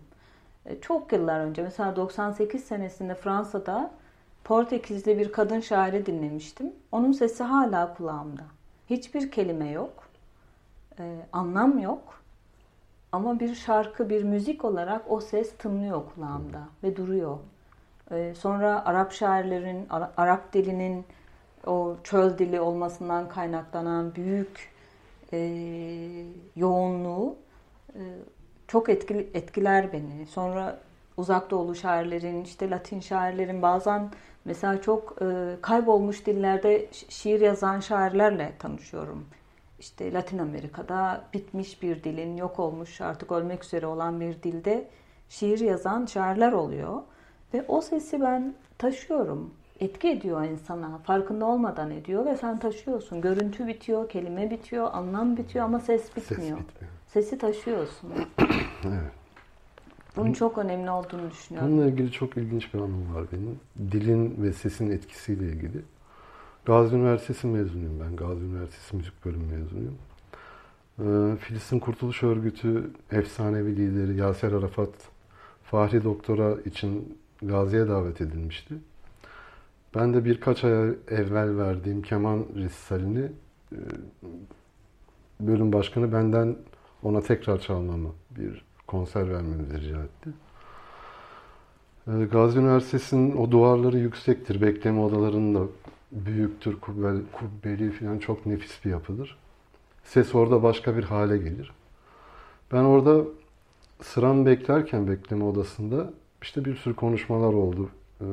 E, 0.65 0.81
çok 0.81 1.13
yıllar 1.13 1.39
önce 1.39 1.63
mesela 1.63 1.95
98 1.95 2.63
senesinde 2.63 3.15
Fransa'da 3.15 3.91
Portekizli 4.43 5.19
bir 5.19 5.31
kadın 5.31 5.59
şairi 5.59 6.05
dinlemiştim. 6.05 6.73
Onun 6.91 7.11
sesi 7.11 7.43
hala 7.43 7.93
kulağımda. 7.93 8.43
Hiçbir 8.91 9.31
kelime 9.31 9.69
yok. 9.69 10.03
E, 10.99 11.03
anlam 11.33 11.79
yok. 11.79 12.21
Ama 13.11 13.39
bir 13.39 13.55
şarkı, 13.55 14.09
bir 14.09 14.23
müzik 14.23 14.65
olarak 14.65 15.11
o 15.11 15.21
ses 15.21 15.57
tınlıyor 15.57 16.01
kulağımda 16.15 16.61
ve 16.83 16.95
duruyor. 16.95 17.37
E, 18.11 18.33
sonra 18.35 18.85
Arap 18.85 19.11
şairlerin, 19.11 19.87
Arap 20.17 20.53
dilinin 20.53 21.05
o 21.65 21.95
çöl 22.03 22.37
dili 22.37 22.61
olmasından 22.61 23.29
kaynaklanan 23.29 24.15
büyük 24.15 24.71
e, 25.33 25.39
yoğunluğu 26.55 27.35
e, 27.95 28.01
çok 28.67 28.89
etkili, 28.89 29.29
etkiler 29.33 29.93
beni. 29.93 30.25
Sonra 30.25 30.79
uzak 31.21 31.51
doğulu 31.51 31.75
şairlerin, 31.75 32.43
işte 32.43 32.69
Latin 32.69 32.99
şairlerin 32.99 33.61
bazen 33.61 34.09
mesela 34.45 34.81
çok 34.81 35.21
e, 35.21 35.55
kaybolmuş 35.61 36.25
dillerde 36.25 36.87
şiir 37.09 37.41
yazan 37.41 37.79
şairlerle 37.79 38.53
tanışıyorum. 38.59 39.25
İşte 39.79 40.13
Latin 40.13 40.37
Amerika'da 40.37 41.23
bitmiş 41.33 41.81
bir 41.81 42.03
dilin, 42.03 42.37
yok 42.37 42.59
olmuş, 42.59 43.01
artık 43.01 43.31
ölmek 43.31 43.63
üzere 43.63 43.87
olan 43.87 44.19
bir 44.19 44.43
dilde 44.43 44.87
şiir 45.29 45.59
yazan 45.59 46.05
şairler 46.05 46.51
oluyor. 46.51 47.01
Ve 47.53 47.65
o 47.67 47.81
sesi 47.81 48.21
ben 48.21 48.53
taşıyorum. 48.77 49.53
Etki 49.79 50.09
ediyor 50.09 50.43
insana. 50.43 50.97
Farkında 50.97 51.45
olmadan 51.45 51.91
ediyor 51.91 52.25
ve 52.25 52.37
sen 52.37 52.59
taşıyorsun. 52.59 53.21
Görüntü 53.21 53.67
bitiyor, 53.67 54.09
kelime 54.09 54.51
bitiyor, 54.51 54.89
anlam 54.93 55.37
bitiyor 55.37 55.65
ama 55.65 55.79
ses 55.79 56.15
bitmiyor. 56.15 56.57
Ses 56.57 56.67
bitmiyor. 56.67 56.93
Sesi 57.07 57.37
taşıyorsun. 57.37 58.09
evet. 58.83 59.20
Bunun 60.15 60.33
çok 60.33 60.57
önemli 60.57 60.89
olduğunu 60.89 61.31
düşünüyorum. 61.31 61.71
Bununla 61.71 61.87
ilgili 61.87 62.11
çok 62.11 62.37
ilginç 62.37 62.73
bir 62.73 62.79
anım 62.79 63.15
var 63.15 63.25
benim. 63.31 63.59
Dilin 63.91 64.43
ve 64.43 64.53
sesin 64.53 64.91
etkisiyle 64.91 65.45
ilgili. 65.45 65.81
Gazi 66.65 66.95
Üniversitesi 66.95 67.47
mezunuyum 67.47 67.99
ben. 67.99 68.15
Gazi 68.15 68.41
Üniversitesi 68.45 68.95
Müzik 68.95 69.25
Bölümü 69.25 69.57
mezunuyum. 69.57 69.97
Ee, 70.99 71.37
Filistin 71.37 71.79
Kurtuluş 71.79 72.23
Örgütü 72.23 72.91
efsanevi 73.11 73.77
lideri 73.77 74.17
Yaser 74.17 74.51
Arafat 74.51 74.89
Fahri 75.63 76.03
Doktora 76.03 76.61
için 76.65 77.17
Gazi'ye 77.41 77.87
davet 77.87 78.21
edilmişti. 78.21 78.75
Ben 79.95 80.13
de 80.13 80.25
birkaç 80.25 80.63
ay 80.63 80.89
evvel 81.07 81.57
verdiğim 81.57 82.01
keman 82.01 82.45
resitalini 82.55 83.31
e, 83.71 83.79
bölüm 85.39 85.73
başkanı 85.73 86.13
benden 86.13 86.55
ona 87.03 87.21
tekrar 87.21 87.59
çalmamı, 87.59 88.09
bir 88.31 88.65
konser 88.91 89.33
vermemizi 89.33 89.81
rica 89.81 90.03
etti. 90.03 90.29
E, 92.07 92.25
Gazi 92.25 92.59
Üniversitesi'nin 92.59 93.37
o 93.37 93.51
duvarları 93.51 93.97
yüksektir. 93.97 94.61
Bekleme 94.61 94.99
odalarının 94.99 95.55
da 95.55 95.67
büyüktür, 96.11 96.79
kubbeli, 96.79 97.21
kubbeli 97.31 97.91
falan 97.91 98.19
çok 98.19 98.45
nefis 98.45 98.85
bir 98.85 98.89
yapıdır. 98.89 99.37
Ses 100.03 100.35
orada 100.35 100.63
başka 100.63 100.97
bir 100.97 101.03
hale 101.03 101.37
gelir. 101.37 101.71
Ben 102.71 102.83
orada 102.83 103.25
sıram 104.01 104.45
beklerken 104.45 105.07
bekleme 105.07 105.43
odasında 105.43 106.13
işte 106.41 106.65
bir 106.65 106.75
sürü 106.75 106.95
konuşmalar 106.95 107.53
oldu. 107.53 107.89
E, 108.21 108.27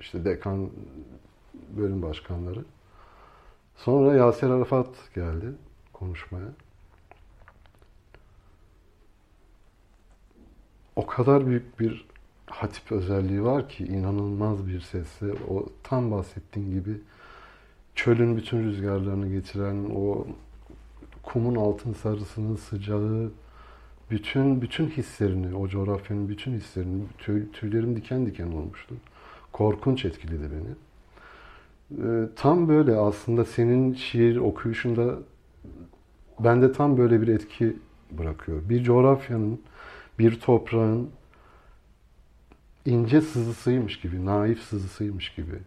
işte 0.00 0.24
dekan 0.24 0.68
bölüm 1.76 2.02
başkanları. 2.02 2.64
Sonra 3.76 4.14
Yaser 4.14 4.50
Arafat 4.50 4.88
geldi 5.14 5.46
konuşmaya. 5.92 6.48
O 10.96 11.06
kadar 11.06 11.46
büyük 11.46 11.80
bir 11.80 12.04
hatip 12.46 12.92
özelliği 12.92 13.44
var 13.44 13.68
ki 13.68 13.84
inanılmaz 13.84 14.66
bir 14.66 14.80
sesle 14.80 15.32
o 15.48 15.66
tam 15.82 16.10
bahsettiğin 16.10 16.70
gibi 16.70 17.00
çölün 17.94 18.36
bütün 18.36 18.64
rüzgarlarını 18.64 19.28
getiren 19.28 19.90
o 19.94 20.26
kumun 21.22 21.54
altın 21.54 21.92
sarısının 21.92 22.56
sıcağı 22.56 23.30
bütün 24.10 24.62
bütün 24.62 24.88
hislerini 24.88 25.54
o 25.56 25.68
coğrafyanın 25.68 26.28
bütün 26.28 26.52
hislerini 26.52 27.02
tüy, 27.18 27.52
tüylerim 27.52 27.96
diken 27.96 28.26
diken 28.26 28.52
olmuştu 28.52 28.94
korkunç 29.52 30.04
etkiledi 30.04 30.48
beni. 30.52 30.74
Ee, 32.04 32.28
tam 32.36 32.68
böyle 32.68 32.96
aslında 32.96 33.44
senin 33.44 33.94
şiir 33.94 34.36
okuyuşunda 34.36 35.18
bende 36.40 36.72
tam 36.72 36.98
böyle 36.98 37.22
bir 37.22 37.28
etki 37.28 37.76
bırakıyor. 38.10 38.68
Bir 38.68 38.82
coğrafyanın, 38.82 39.60
bir 40.22 40.40
toprağın 40.40 41.10
ince 42.86 43.20
sızısıymış 43.20 44.00
gibi, 44.00 44.26
naif 44.26 44.62
sızısıymış 44.62 45.34
gibi. 45.34 45.58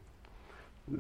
Ee, 0.92 0.96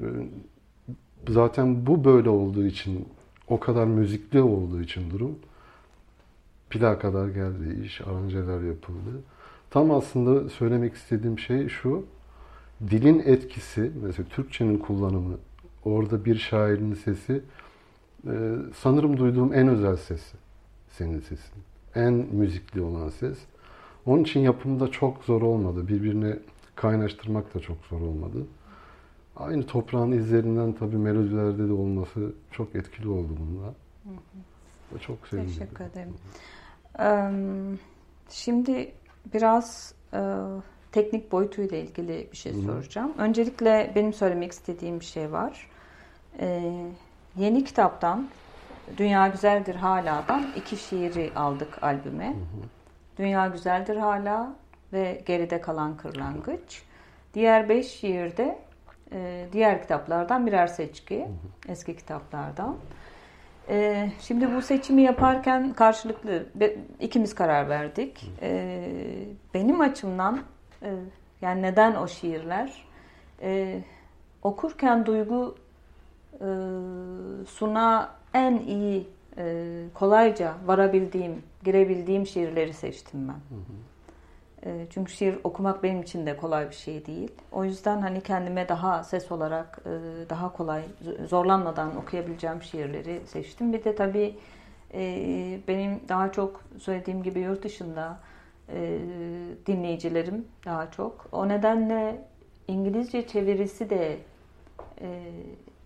zaten 1.28 1.86
bu 1.86 2.04
böyle 2.04 2.30
olduğu 2.30 2.66
için, 2.66 3.08
o 3.48 3.60
kadar 3.60 3.86
müzikli 3.86 4.42
olduğu 4.42 4.82
için 4.82 5.10
durum, 5.10 5.40
plak 6.70 7.02
kadar 7.02 7.28
geldi, 7.28 7.82
iş, 7.86 8.02
aranjeler 8.02 8.62
yapıldı. 8.62 9.22
Tam 9.70 9.92
aslında 9.92 10.50
söylemek 10.50 10.94
istediğim 10.94 11.40
şey 11.40 11.70
şu, 11.70 12.06
dilin 12.90 13.20
etkisi, 13.20 13.92
mesela 14.04 14.30
Türkçenin 14.30 14.78
kullanımı, 14.78 15.38
orada 15.86 16.26
bir 16.26 16.36
şairin 16.36 16.94
sesi, 16.94 17.42
e, 18.28 18.56
sanırım 18.76 19.18
duyduğum 19.18 19.54
en 19.54 19.68
özel 19.68 19.98
ses 19.98 20.34
senin 20.90 21.20
sesin. 21.20 21.75
En 21.96 22.14
müzikli 22.14 22.82
olan 22.82 23.10
ses. 23.10 23.38
Onun 24.06 24.24
için 24.24 24.40
yapımda 24.40 24.92
çok 24.92 25.24
zor 25.24 25.42
olmadı. 25.42 25.88
Birbirine 25.88 26.40
kaynaştırmak 26.76 27.56
da 27.56 27.60
çok 27.60 27.78
zor 27.90 28.02
olmadı. 28.02 28.46
Aynı 29.38 29.66
toprağın 29.66 30.12
izlerinden 30.12 30.74
tabii 30.74 30.98
melodilerde 30.98 31.68
de 31.68 31.74
olması 31.74 32.34
çok 32.52 32.76
etkili 32.76 33.08
oldu 33.08 33.30
bununla. 33.40 33.68
Hı 33.68 34.10
hı. 34.94 35.00
Çok 35.00 35.28
sevindim. 35.28 35.54
Teşekkür 35.54 35.86
ederim. 35.86 36.14
Ee, 37.00 37.32
şimdi 38.30 38.92
biraz 39.34 39.94
e, 40.14 40.20
teknik 40.92 41.32
boyutuyla 41.32 41.78
ilgili 41.78 42.28
bir 42.32 42.38
şey 42.38 42.54
Hı. 42.54 42.62
soracağım. 42.62 43.14
Öncelikle 43.18 43.92
benim 43.96 44.14
söylemek 44.14 44.52
istediğim 44.52 45.00
bir 45.00 45.06
şey 45.06 45.32
var. 45.32 45.70
Ee, 46.40 46.86
yeni 47.38 47.64
kitaptan 47.64 48.28
Dünya 48.98 49.28
Güzeldir 49.28 49.76
Hala'dan 49.76 50.46
iki 50.56 50.78
şiiri 50.78 51.32
aldık 51.36 51.84
albüme. 51.84 52.28
Hı 52.28 52.32
hı. 52.32 52.68
Dünya 53.18 53.48
Güzeldir 53.48 53.98
Hala 53.98 54.54
ve 54.94 55.22
Geride 55.26 55.62
Kalan 55.62 55.98
Kırlangıç. 55.98 56.84
Diğer 57.34 57.70
beş 57.70 57.88
şiirde 57.88 58.60
e, 59.12 59.48
diğer 59.54 59.82
kitaplardan 59.82 60.48
birer 60.48 60.68
seçki. 60.68 61.20
Hı 61.20 61.26
hı. 61.26 61.72
Eski 61.72 61.96
kitaplardan. 61.96 62.76
E, 63.70 64.10
şimdi 64.22 64.56
bu 64.56 64.62
seçimi 64.62 65.02
yaparken 65.02 65.74
karşılıklı 65.74 66.46
ikimiz 67.00 67.36
karar 67.36 67.70
verdik. 67.70 68.32
E, 68.42 68.80
benim 69.54 69.82
açımdan 69.82 70.40
ee, 70.86 70.96
yani 71.42 71.62
neden 71.62 71.96
o 71.96 72.08
şiirler? 72.08 72.86
Ee, 73.42 73.84
okurken 74.44 75.06
duygu 75.06 75.56
e, 76.34 76.48
suna 77.48 78.12
en 78.36 78.60
iyi 78.60 79.08
e, 79.38 79.66
kolayca 79.94 80.54
varabildiğim, 80.66 81.44
girebildiğim 81.64 82.28
şiirleri 82.28 82.74
seçtim 82.74 83.28
ben. 83.28 83.34
Hı 83.34 83.62
hı. 83.62 84.70
E, 84.70 84.88
çünkü 84.90 85.12
şiir 85.12 85.40
okumak 85.44 85.84
benim 85.84 86.02
için 86.02 86.26
de 86.26 86.38
kolay 86.38 86.70
bir 86.70 86.76
şey 86.76 87.06
değil. 87.06 87.32
O 87.52 87.64
yüzden 87.64 88.02
hani 88.02 88.22
kendime 88.22 88.70
daha 88.70 89.04
ses 89.04 89.32
olarak 89.32 89.80
e, 89.86 89.90
daha 90.30 90.54
kolay 90.54 90.84
zorlanmadan 91.28 91.98
okuyabileceğim 91.98 92.62
şiirleri 92.62 93.22
seçtim. 93.26 93.74
Bir 93.74 93.84
de 93.84 93.96
tabii 93.96 94.36
e, 94.94 95.02
benim 95.68 96.00
daha 96.10 96.32
çok 96.32 96.62
söylediğim 96.80 97.24
gibi 97.24 97.40
yurt 97.40 97.64
dışında 97.64 98.20
dinleyicilerim 99.66 100.46
daha 100.66 100.92
çok. 100.92 101.28
O 101.32 101.48
nedenle 101.48 102.26
İngilizce 102.68 103.28
çevirisi 103.28 103.90
de 103.90 104.18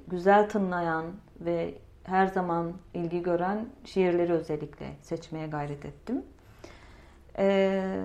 güzel 0.07 0.49
tınlayan 0.49 1.05
ve 1.39 1.73
her 2.03 2.27
zaman 2.27 2.73
ilgi 2.93 3.23
gören 3.23 3.65
şiirleri 3.85 4.33
özellikle 4.33 4.85
seçmeye 5.01 5.47
gayret 5.47 5.85
ettim. 5.85 6.21
Ee, 7.37 8.01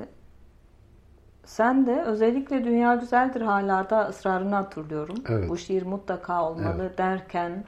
sen 1.44 1.86
de 1.86 2.02
özellikle 2.02 2.64
Dünya 2.64 2.94
Güzeldir 2.94 3.40
halarda 3.40 4.08
ısrarını 4.08 4.54
hatırlıyorum. 4.54 5.16
Evet. 5.28 5.48
Bu 5.48 5.56
şiir 5.56 5.82
mutlaka 5.82 6.50
olmalı 6.50 6.82
evet. 6.82 6.98
derken 6.98 7.64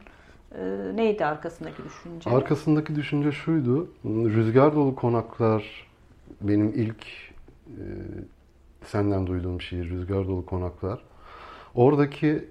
e, 0.59 0.65
neydi 0.95 1.25
arkasındaki 1.25 1.85
düşünce? 1.85 2.31
Arkasındaki 2.31 2.97
düşünce 2.97 3.33
şuydu. 3.33 3.91
Rüzgar 4.05 4.75
dolu 4.75 4.95
konaklar 4.95 5.87
benim 6.41 6.73
ilk 6.75 7.07
e, 7.67 7.85
senden 8.85 9.27
duyduğum 9.27 9.61
şiir 9.61 9.91
Rüzgar 9.91 10.29
dolu 10.29 10.47
konaklar. 10.47 11.03
Oradaki 11.75 12.49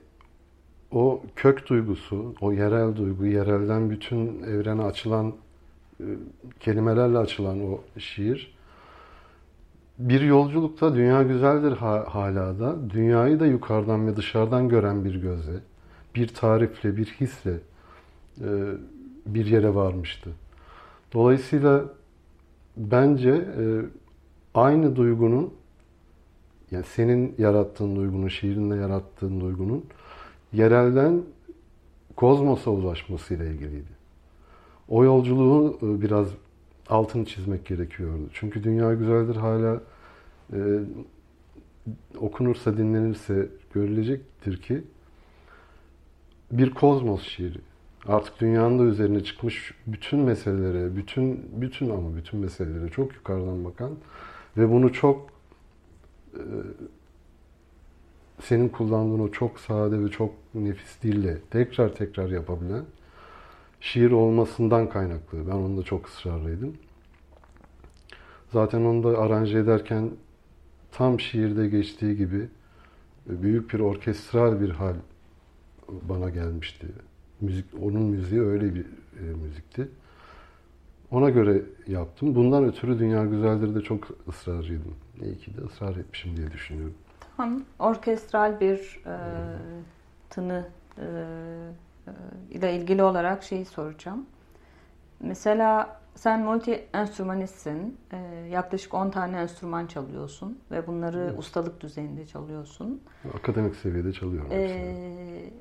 o 0.95 1.21
kök 1.35 1.69
duygusu, 1.69 2.35
o 2.41 2.51
yerel 2.51 2.95
duygu, 2.95 3.25
yerelden 3.25 3.89
bütün 3.89 4.43
evrene 4.43 4.83
açılan 4.83 5.33
e, 5.99 6.05
kelimelerle 6.59 7.17
açılan 7.17 7.71
o 7.71 7.81
şiir 7.97 8.55
bir 9.99 10.21
yolculukta 10.21 10.95
dünya 10.95 11.23
güzeldir 11.23 11.71
hala 12.07 12.59
da. 12.59 12.89
Dünyayı 12.89 13.39
da 13.39 13.45
yukarıdan 13.45 14.07
ve 14.07 14.15
dışarıdan 14.15 14.69
gören 14.69 15.05
bir 15.05 15.15
gözle, 15.15 15.59
bir 16.15 16.27
tarifle, 16.27 16.97
bir 16.97 17.05
hisle 17.05 17.59
e, 18.41 18.49
bir 19.25 19.45
yere 19.45 19.75
varmıştı. 19.75 20.29
Dolayısıyla 21.13 21.85
bence 22.77 23.29
e, 23.31 23.63
aynı 24.53 24.95
duygunun 24.95 25.53
yani 26.71 26.85
senin 26.85 27.35
yarattığın 27.37 27.95
duygunun, 27.95 28.27
şiirinle 28.27 28.75
yarattığın 28.75 29.41
duygunun 29.41 29.85
yerelden 30.55 31.21
kozmosa 32.15 32.71
ulaşmasıyla 32.71 33.45
ilgiliydi. 33.45 33.95
O 34.89 35.03
yolculuğu 35.03 35.79
e, 35.81 36.01
biraz 36.01 36.27
altını 36.89 37.25
çizmek 37.25 37.65
gerekiyordu. 37.65 38.29
Çünkü 38.33 38.63
Dünya 38.63 38.93
Güzeldir 38.93 39.35
hala 39.35 39.81
e, 40.53 40.59
okunursa, 42.19 42.77
dinlenirse 42.77 43.49
görülecektir 43.73 44.61
ki 44.61 44.83
bir 46.51 46.73
kozmos 46.73 47.23
şiiri. 47.23 47.57
Artık 48.07 48.39
dünyanın 48.39 48.79
da 48.79 48.83
üzerine 48.83 49.23
çıkmış 49.23 49.73
bütün 49.87 50.19
meselelere, 50.19 50.95
bütün 50.95 51.45
bütün 51.61 51.89
ama 51.89 52.15
bütün 52.15 52.39
meselelere 52.39 52.89
çok 52.89 53.15
yukarıdan 53.15 53.65
bakan 53.65 53.91
ve 54.57 54.71
bunu 54.71 54.93
çok 54.93 55.29
e, 56.33 56.41
senin 58.41 58.69
kullandığın 58.69 59.19
o 59.19 59.31
çok 59.31 59.59
sade 59.59 60.03
ve 60.03 60.09
çok 60.09 60.33
nefis 60.53 61.01
dille 61.03 61.37
tekrar 61.51 61.95
tekrar 61.95 62.29
yapabilen 62.29 62.83
şiir 63.79 64.11
olmasından 64.11 64.89
kaynaklı. 64.89 65.47
Ben 65.47 65.51
onda 65.51 65.83
çok 65.83 66.07
ısrarlıydım. 66.07 66.73
Zaten 68.51 68.81
onu 68.81 69.03
da 69.03 69.19
aranje 69.19 69.57
ederken 69.57 70.11
tam 70.91 71.19
şiirde 71.19 71.67
geçtiği 71.67 72.17
gibi 72.17 72.47
büyük 73.27 73.73
bir 73.73 73.79
orkestral 73.79 74.61
bir 74.61 74.69
hal 74.69 74.95
bana 75.89 76.29
gelmişti. 76.29 76.87
Müzik, 77.41 77.65
onun 77.81 78.03
müziği 78.03 78.41
öyle 78.41 78.75
bir 78.75 78.85
e, 79.19 79.21
müzikti. 79.43 79.87
Ona 81.11 81.29
göre 81.29 81.61
yaptım. 81.87 82.35
Bundan 82.35 82.63
ötürü 82.63 82.99
Dünya 82.99 83.25
Güzeldir 83.25 83.75
de 83.75 83.81
çok 83.81 84.07
ısrarcıydım. 84.27 84.93
İyi 85.21 85.37
ki 85.37 85.57
de 85.57 85.61
ısrar 85.61 85.95
etmişim 85.95 86.37
diye 86.37 86.51
düşünüyorum. 86.51 86.93
Tamam. 87.37 87.61
Orkestral 87.79 88.59
bir 88.59 89.01
e, 89.05 89.15
tını 90.29 90.65
e, 90.97 91.05
ile 92.49 92.75
ilgili 92.75 93.03
olarak 93.03 93.43
şeyi 93.43 93.65
soracağım. 93.65 94.25
Mesela 95.19 95.99
sen 96.15 96.41
multi 96.41 96.87
enstrümanistsin. 96.93 97.97
E, 98.11 98.17
yaklaşık 98.51 98.93
10 98.93 99.09
tane 99.09 99.37
enstrüman 99.37 99.87
çalıyorsun 99.87 100.59
ve 100.71 100.87
bunları 100.87 101.27
evet. 101.29 101.39
ustalık 101.39 101.81
düzeyinde 101.81 102.27
çalıyorsun. 102.27 103.01
Akademik 103.33 103.75
seviyede 103.75 104.13
çalıyorum. 104.13 104.51
E, 104.51 105.51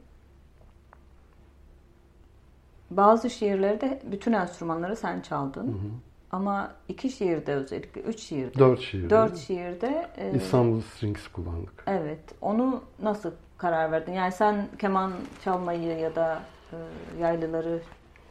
bazı 2.90 3.30
şiirlerde 3.30 4.02
bütün 4.10 4.32
enstrümanları 4.32 4.96
sen 4.96 5.20
çaldın. 5.20 5.66
Hı 5.68 5.72
hı. 5.72 5.90
Ama 6.34 6.70
iki 6.88 7.10
şiirde 7.10 7.54
özellikle, 7.54 8.00
üç 8.00 8.20
şiirde. 8.20 8.58
Dört 8.58 8.80
şiirde. 8.80 9.10
Dört 9.10 9.36
şiirde. 9.36 10.06
E, 10.16 10.36
İstanbul 10.36 10.80
Strings 10.80 11.28
kullandık. 11.28 11.84
Evet. 11.86 12.20
Onu 12.40 12.82
nasıl 13.02 13.30
karar 13.58 13.92
verdin? 13.92 14.12
Yani 14.12 14.32
sen 14.32 14.68
keman 14.78 15.12
çalmayı 15.44 15.98
ya 15.98 16.14
da 16.14 16.42
e, 16.72 16.76
yaylıları 17.20 17.80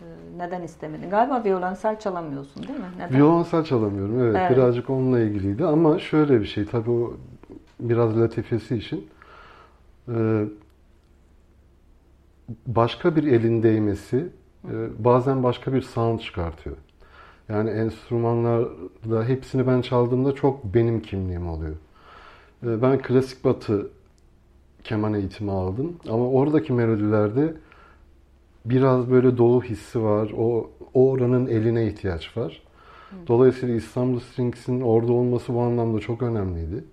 e, 0.02 0.06
neden 0.38 0.62
istemedin? 0.62 1.10
Galiba 1.10 1.44
violonsel 1.44 2.00
çalamıyorsun 2.00 2.68
değil 2.68 2.80
mi? 2.80 2.86
Neden? 2.98 3.20
Violonsel 3.20 3.64
çalamıyorum. 3.64 4.20
Evet, 4.20 4.36
evet. 4.40 4.52
Birazcık 4.52 4.90
onunla 4.90 5.20
ilgiliydi. 5.20 5.66
Ama 5.66 6.00
şöyle 6.00 6.42
bir 6.42 6.46
şey. 6.46 6.66
Tabii 6.66 6.92
o 6.92 7.18
biraz 7.80 8.20
latifesi 8.20 8.76
için. 8.76 9.10
E, 10.08 10.46
başka 12.68 13.16
bir 13.16 13.24
elin 13.24 13.64
değmesi 13.64 14.30
e, 14.66 14.74
bazen 15.00 15.44
başka 15.44 15.74
bir 15.74 15.82
sound 15.82 16.20
çıkartıyor. 16.20 16.78
Yani 17.50 17.70
enstrümanlarda 17.70 19.24
hepsini 19.26 19.68
ben 19.68 19.82
çaldığımda 19.82 20.36
çok 20.36 20.64
benim 20.64 21.02
kimliğim 21.02 21.50
oluyor. 21.50 21.76
Ee, 22.64 22.82
ben 22.82 23.02
klasik 23.02 23.44
batı 23.44 23.90
keman 24.84 25.14
eğitimi 25.14 25.52
aldım 25.52 25.96
ama 26.10 26.30
oradaki 26.30 26.74
melodilerde 26.74 27.54
biraz 28.66 29.12
böyle 29.12 29.38
doğu 29.38 29.64
hissi 29.64 30.04
var. 30.04 30.32
O, 30.38 30.72
o 30.94 31.12
oranın 31.12 31.48
eline 31.48 31.88
ihtiyaç 31.88 32.38
var. 32.38 32.64
Dolayısıyla 33.28 33.76
İstanbul 33.76 34.20
Strings'in 34.20 34.82
orada 34.82 35.14
olması 35.14 35.54
bu 35.54 35.62
anlamda 35.62 36.00
çok 36.00 36.22
önemliydi. 36.22 36.84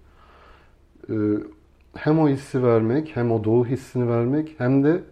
Ee, 1.10 1.14
hem 1.94 2.18
o 2.18 2.28
hissi 2.28 2.62
vermek, 2.62 3.16
hem 3.16 3.32
o 3.32 3.44
doğu 3.44 3.66
hissini 3.66 4.08
vermek, 4.08 4.54
hem 4.58 4.84
de 4.84 5.02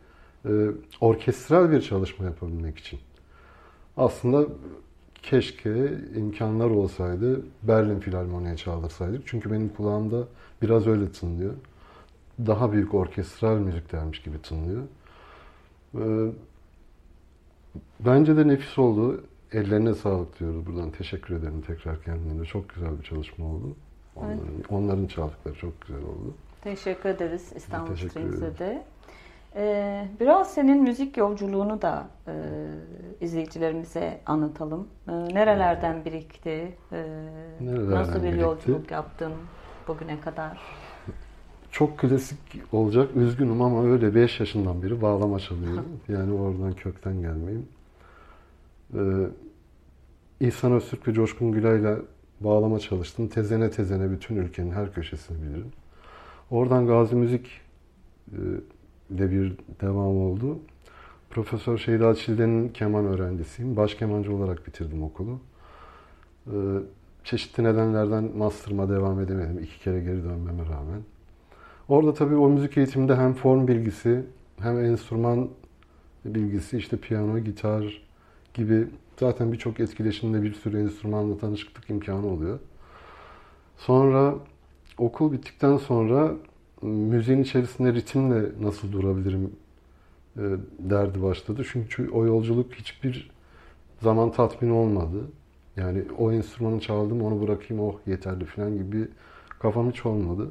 e, 0.44 0.50
orkestral 1.00 1.70
bir 1.70 1.80
çalışma 1.80 2.24
yapabilmek 2.24 2.78
için. 2.78 2.98
Aslında 3.96 4.46
keşke 5.30 5.92
imkanlar 6.16 6.70
olsaydı 6.70 7.42
Berlin 7.62 8.00
Filarmoni'ye 8.00 8.56
çaldırsaydık. 8.56 9.22
Çünkü 9.26 9.50
benim 9.52 9.68
kulağımda 9.68 10.24
biraz 10.62 10.86
öyle 10.86 11.12
tınlıyor. 11.12 11.54
Daha 12.46 12.72
büyük 12.72 12.94
orkestral 12.94 13.58
müzik 13.58 13.92
dermiş 13.92 14.22
gibi 14.22 14.42
tınlıyor. 14.42 14.82
Ee, 15.94 16.32
bence 18.00 18.36
de 18.36 18.48
nefis 18.48 18.78
oldu. 18.78 19.24
Ellerine 19.52 19.94
sağlık 19.94 20.40
diyoruz 20.40 20.66
buradan. 20.66 20.90
Teşekkür 20.90 21.34
ederim 21.34 21.62
tekrar 21.66 22.02
kendine. 22.02 22.44
Çok 22.44 22.68
güzel 22.68 22.98
bir 22.98 23.04
çalışma 23.04 23.46
oldu. 23.46 23.76
Onların, 24.16 24.38
evet. 24.38 24.66
onların 24.70 25.06
çaldıkları 25.06 25.54
çok 25.54 25.80
güzel 25.80 26.02
oldu. 26.02 26.34
Teşekkür 26.64 27.08
ederiz 27.08 27.52
İstanbul 27.56 27.96
Strings'e 27.96 28.58
de. 28.58 28.84
Ee, 29.56 30.08
biraz 30.20 30.54
senin 30.54 30.82
müzik 30.82 31.16
yolculuğunu 31.16 31.82
da 31.82 32.08
e, 32.26 32.32
izleyicilerimize 33.20 34.20
anlatalım. 34.26 34.88
Ee, 35.08 35.12
nerelerden 35.12 36.04
birikti? 36.04 36.76
Ee, 36.92 37.06
nerelerden 37.60 37.90
nasıl 37.90 38.18
bir 38.18 38.22
birikti? 38.22 38.40
yolculuk 38.40 38.90
yaptın 38.90 39.32
bugüne 39.88 40.20
kadar? 40.20 40.58
Çok 41.70 41.98
klasik 41.98 42.38
olacak. 42.72 43.16
Üzgünüm 43.16 43.62
ama 43.62 43.84
öyle 43.84 44.14
5 44.14 44.40
yaşından 44.40 44.82
beri 44.82 45.02
bağlama 45.02 45.38
çalıyorum. 45.38 45.86
yani 46.08 46.32
oradan 46.32 46.72
kökten 46.72 47.20
gelmeyeyim. 47.20 47.68
Ee, 48.94 48.98
İhsan 50.40 50.72
Öztürk 50.72 51.08
ve 51.08 51.12
Coşkun 51.12 51.52
Gülay'la 51.52 51.98
bağlama 52.40 52.78
çalıştım. 52.78 53.28
Tezene 53.28 53.70
tezene 53.70 54.10
bütün 54.10 54.36
ülkenin 54.36 54.70
her 54.70 54.92
köşesini 54.92 55.42
bilirim. 55.42 55.72
Oradan 56.50 56.86
Gazi 56.86 57.16
Müzik 57.16 57.60
e, 58.32 58.38
de 59.10 59.30
bir 59.30 59.52
devam 59.80 60.16
oldu. 60.16 60.58
Profesör 61.30 61.78
Şeyda 61.78 62.14
Çilden'in 62.14 62.68
keman 62.68 63.04
öğrencisiyim. 63.04 63.76
Baş 63.76 63.94
kemancı 63.94 64.34
olarak 64.34 64.66
bitirdim 64.66 65.02
okulu. 65.02 65.38
Ee, 66.46 66.52
çeşitli 67.24 67.64
nedenlerden 67.64 68.36
master'ıma 68.36 68.88
devam 68.88 69.20
edemedim. 69.20 69.58
iki 69.58 69.80
kere 69.80 70.00
geri 70.00 70.24
dönmeme 70.24 70.62
rağmen. 70.62 71.02
Orada 71.88 72.14
tabii 72.14 72.36
o 72.36 72.48
müzik 72.48 72.76
eğitiminde 72.76 73.16
hem 73.16 73.34
form 73.34 73.68
bilgisi 73.68 74.24
hem 74.60 74.84
enstrüman 74.84 75.48
bilgisi, 76.24 76.78
işte 76.78 76.96
piyano, 76.96 77.38
gitar 77.38 78.02
gibi 78.54 78.86
zaten 79.20 79.52
birçok 79.52 79.80
etkileşimde 79.80 80.42
bir 80.42 80.54
sürü 80.54 80.80
enstrümanla 80.80 81.38
tanışıklık 81.38 81.90
imkanı 81.90 82.26
oluyor. 82.26 82.58
Sonra 83.76 84.34
okul 84.98 85.32
bittikten 85.32 85.76
sonra 85.76 86.32
müziğin 86.82 87.42
içerisinde 87.42 87.94
ritimle 87.94 88.48
nasıl 88.60 88.92
durabilirim 88.92 89.52
e, 90.36 90.42
derdi 90.78 91.22
başladı. 91.22 91.62
Çünkü 91.72 92.10
o 92.10 92.26
yolculuk 92.26 92.74
hiçbir 92.74 93.30
zaman 94.00 94.32
tatmin 94.32 94.70
olmadı. 94.70 95.30
Yani 95.76 96.04
o 96.18 96.32
enstrümanı 96.32 96.80
çaldım 96.80 97.22
onu 97.22 97.42
bırakayım 97.42 97.82
oh 97.82 97.94
yeterli 98.06 98.44
falan 98.44 98.78
gibi 98.78 99.08
kafam 99.58 99.90
hiç 99.90 100.06
olmadı. 100.06 100.50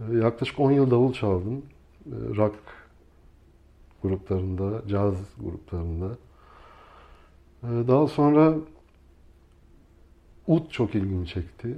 E, 0.00 0.16
yaklaşık 0.16 0.60
10 0.60 0.70
yıl 0.70 0.90
davul 0.90 1.12
çaldım. 1.12 1.62
E, 2.06 2.36
rock 2.36 2.54
gruplarında, 4.02 4.88
caz 4.88 5.14
gruplarında. 5.40 6.08
Daha 7.62 8.06
sonra 8.06 8.54
ud 10.46 10.70
çok 10.70 10.94
ilgimi 10.94 11.26
çekti. 11.26 11.76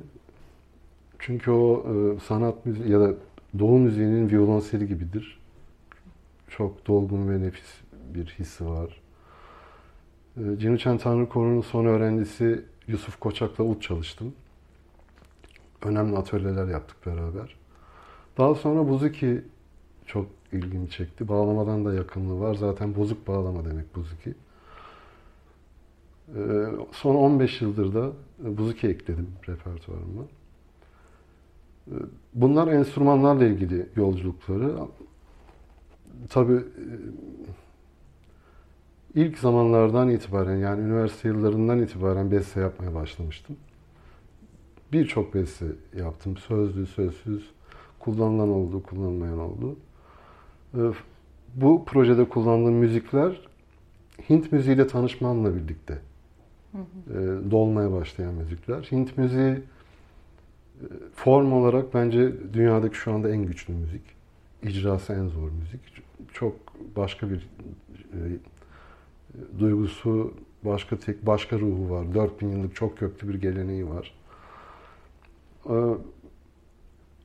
Çünkü 1.18 1.50
o 1.50 1.86
sanat 2.24 2.66
müziği 2.66 2.90
ya 2.90 3.00
da 3.00 3.14
Doğu 3.58 3.78
müziğinin 3.78 4.30
violonseli 4.30 4.88
gibidir. 4.88 5.38
Çok 6.48 6.86
dolgun 6.86 7.28
ve 7.28 7.40
nefis 7.40 7.80
bir 8.14 8.26
hissi 8.26 8.66
var. 8.66 9.00
Ee, 10.36 10.58
Cinuçen 10.58 10.98
Tanrı 10.98 11.62
son 11.62 11.84
öğrencisi 11.86 12.64
Yusuf 12.88 13.20
Koçak'la 13.20 13.64
ut 13.64 13.82
çalıştım. 13.82 14.34
Önemli 15.84 16.16
atölyeler 16.16 16.66
yaptık 16.66 17.06
beraber. 17.06 17.56
Daha 18.38 18.54
sonra 18.54 18.88
Buzuki 18.88 19.42
çok 20.06 20.26
ilgimi 20.52 20.90
çekti. 20.90 21.28
Bağlamadan 21.28 21.84
da 21.84 21.94
yakınlığı 21.94 22.40
var. 22.40 22.54
Zaten 22.54 22.96
bozuk 22.96 23.28
bağlama 23.28 23.64
demek 23.64 23.96
Buzuki. 23.96 24.34
Ee, 26.36 26.66
son 26.92 27.14
15 27.14 27.62
yıldır 27.62 27.94
da 27.94 28.12
Buzuki 28.38 28.88
ekledim 28.88 29.28
repertuarıma. 29.48 30.22
Bunlar 32.34 32.68
enstrümanlarla 32.68 33.44
ilgili 33.44 33.86
yolculukları. 33.96 34.74
Tabii 36.30 36.54
e, 36.54 36.86
ilk 39.14 39.38
zamanlardan 39.38 40.08
itibaren 40.08 40.56
yani 40.56 40.80
üniversite 40.80 41.28
yıllarından 41.28 41.78
itibaren 41.78 42.30
beste 42.30 42.60
yapmaya 42.60 42.94
başlamıştım. 42.94 43.56
Birçok 44.92 45.34
beste 45.34 45.66
yaptım. 45.98 46.36
Sözlü, 46.36 46.86
sözsüz, 46.86 47.50
kullanılan 47.98 48.48
oldu, 48.48 48.82
kullanılmayan 48.82 49.38
oldu. 49.38 49.76
E, 50.74 50.80
bu 51.54 51.84
projede 51.84 52.28
kullandığım 52.28 52.74
müzikler 52.74 53.46
Hint 54.30 54.52
müziğiyle 54.52 54.86
tanışmamla 54.86 55.54
birlikte 55.54 55.98
hı 56.72 56.78
hı. 56.78 57.20
E, 57.20 57.50
dolmaya 57.50 57.92
başlayan 57.92 58.34
müzikler. 58.34 58.82
Hint 58.82 59.18
müziği 59.18 59.62
form 61.14 61.52
olarak 61.52 61.94
bence 61.94 62.32
dünyadaki 62.52 62.96
şu 62.96 63.12
anda 63.12 63.30
en 63.30 63.46
güçlü 63.46 63.74
müzik. 63.74 64.02
İcrası 64.62 65.12
en 65.12 65.28
zor 65.28 65.50
müzik. 65.50 65.80
Çok 66.32 66.54
başka 66.96 67.30
bir 67.30 67.48
e, 68.12 68.18
duygusu, 69.58 70.34
başka 70.64 70.98
tek 70.98 71.26
başka 71.26 71.58
ruhu 71.58 71.90
var. 71.90 72.14
4000 72.14 72.48
yıllık 72.48 72.74
çok 72.74 72.98
köklü 72.98 73.28
bir 73.28 73.34
geleneği 73.34 73.88
var. 73.88 74.14
E, 75.68 75.76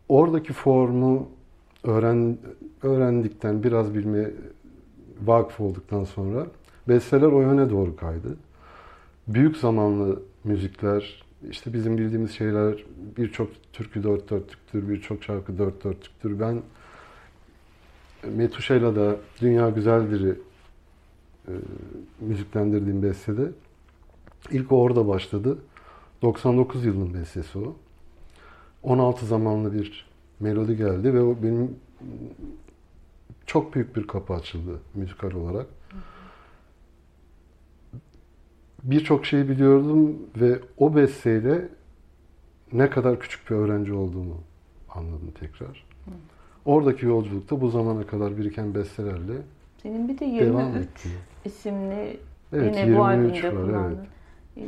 oradaki 0.09 0.53
formu 0.53 1.29
öğren 1.83 2.37
öğrendikten 2.83 3.63
biraz 3.63 3.93
bilme 3.93 4.31
vakıf 5.25 5.59
olduktan 5.59 6.03
sonra 6.03 6.47
besteler 6.87 7.27
o 7.27 7.41
yöne 7.41 7.69
doğru 7.69 7.95
kaydı. 7.95 8.37
Büyük 9.27 9.57
zamanlı 9.57 10.21
müzikler, 10.43 11.23
işte 11.49 11.73
bizim 11.73 11.97
bildiğimiz 11.97 12.31
şeyler 12.31 12.83
birçok 13.17 13.73
türkü 13.73 14.03
dört 14.03 14.29
dörtlüktür, 14.29 14.89
birçok 14.89 15.23
şarkı 15.23 15.57
dört 15.57 15.83
dörtlüktür. 15.83 16.39
Ben 16.39 16.61
Metuşa'yla 18.35 18.95
da 18.95 19.15
Dünya 19.41 19.69
Güzeldir'i 19.69 20.39
e, 21.47 21.51
müziklendirdiğim 22.19 23.03
bestede 23.03 23.51
ilk 24.51 24.71
orada 24.71 25.07
başladı. 25.07 25.57
99 26.21 26.85
yılının 26.85 27.13
bestesi 27.13 27.59
o. 27.59 27.75
16 28.83 29.25
zamanlı 29.25 29.73
bir 29.73 30.09
melodi 30.39 30.77
geldi 30.77 31.13
ve 31.13 31.21
o 31.21 31.37
benim 31.43 31.75
çok 33.45 33.75
büyük 33.75 33.95
bir 33.95 34.07
kapı 34.07 34.33
açıldı 34.33 34.79
müzikal 34.95 35.31
olarak 35.31 35.67
birçok 38.83 39.25
şeyi 39.25 39.49
biliyordum 39.49 40.17
ve 40.35 40.59
o 40.77 40.95
besteyle 40.95 41.67
ne 42.73 42.89
kadar 42.89 43.19
küçük 43.19 43.49
bir 43.49 43.55
öğrenci 43.55 43.93
olduğumu 43.93 44.37
anladım 44.89 45.31
tekrar. 45.39 45.85
Hı. 46.05 46.11
Oradaki 46.65 47.05
yolculukta 47.05 47.61
bu 47.61 47.69
zamana 47.69 48.07
kadar 48.07 48.37
biriken 48.37 48.75
bestelerle 48.75 49.33
Senin 49.83 50.09
bir 50.09 50.19
de 50.19 50.25
23 50.25 50.87
isimli 51.45 52.19
evet, 52.53 52.75
yine 52.77 52.97
bu 52.97 53.03
albümde 53.03 53.49
kullandın. 53.49 53.97
Evet. 54.57 54.67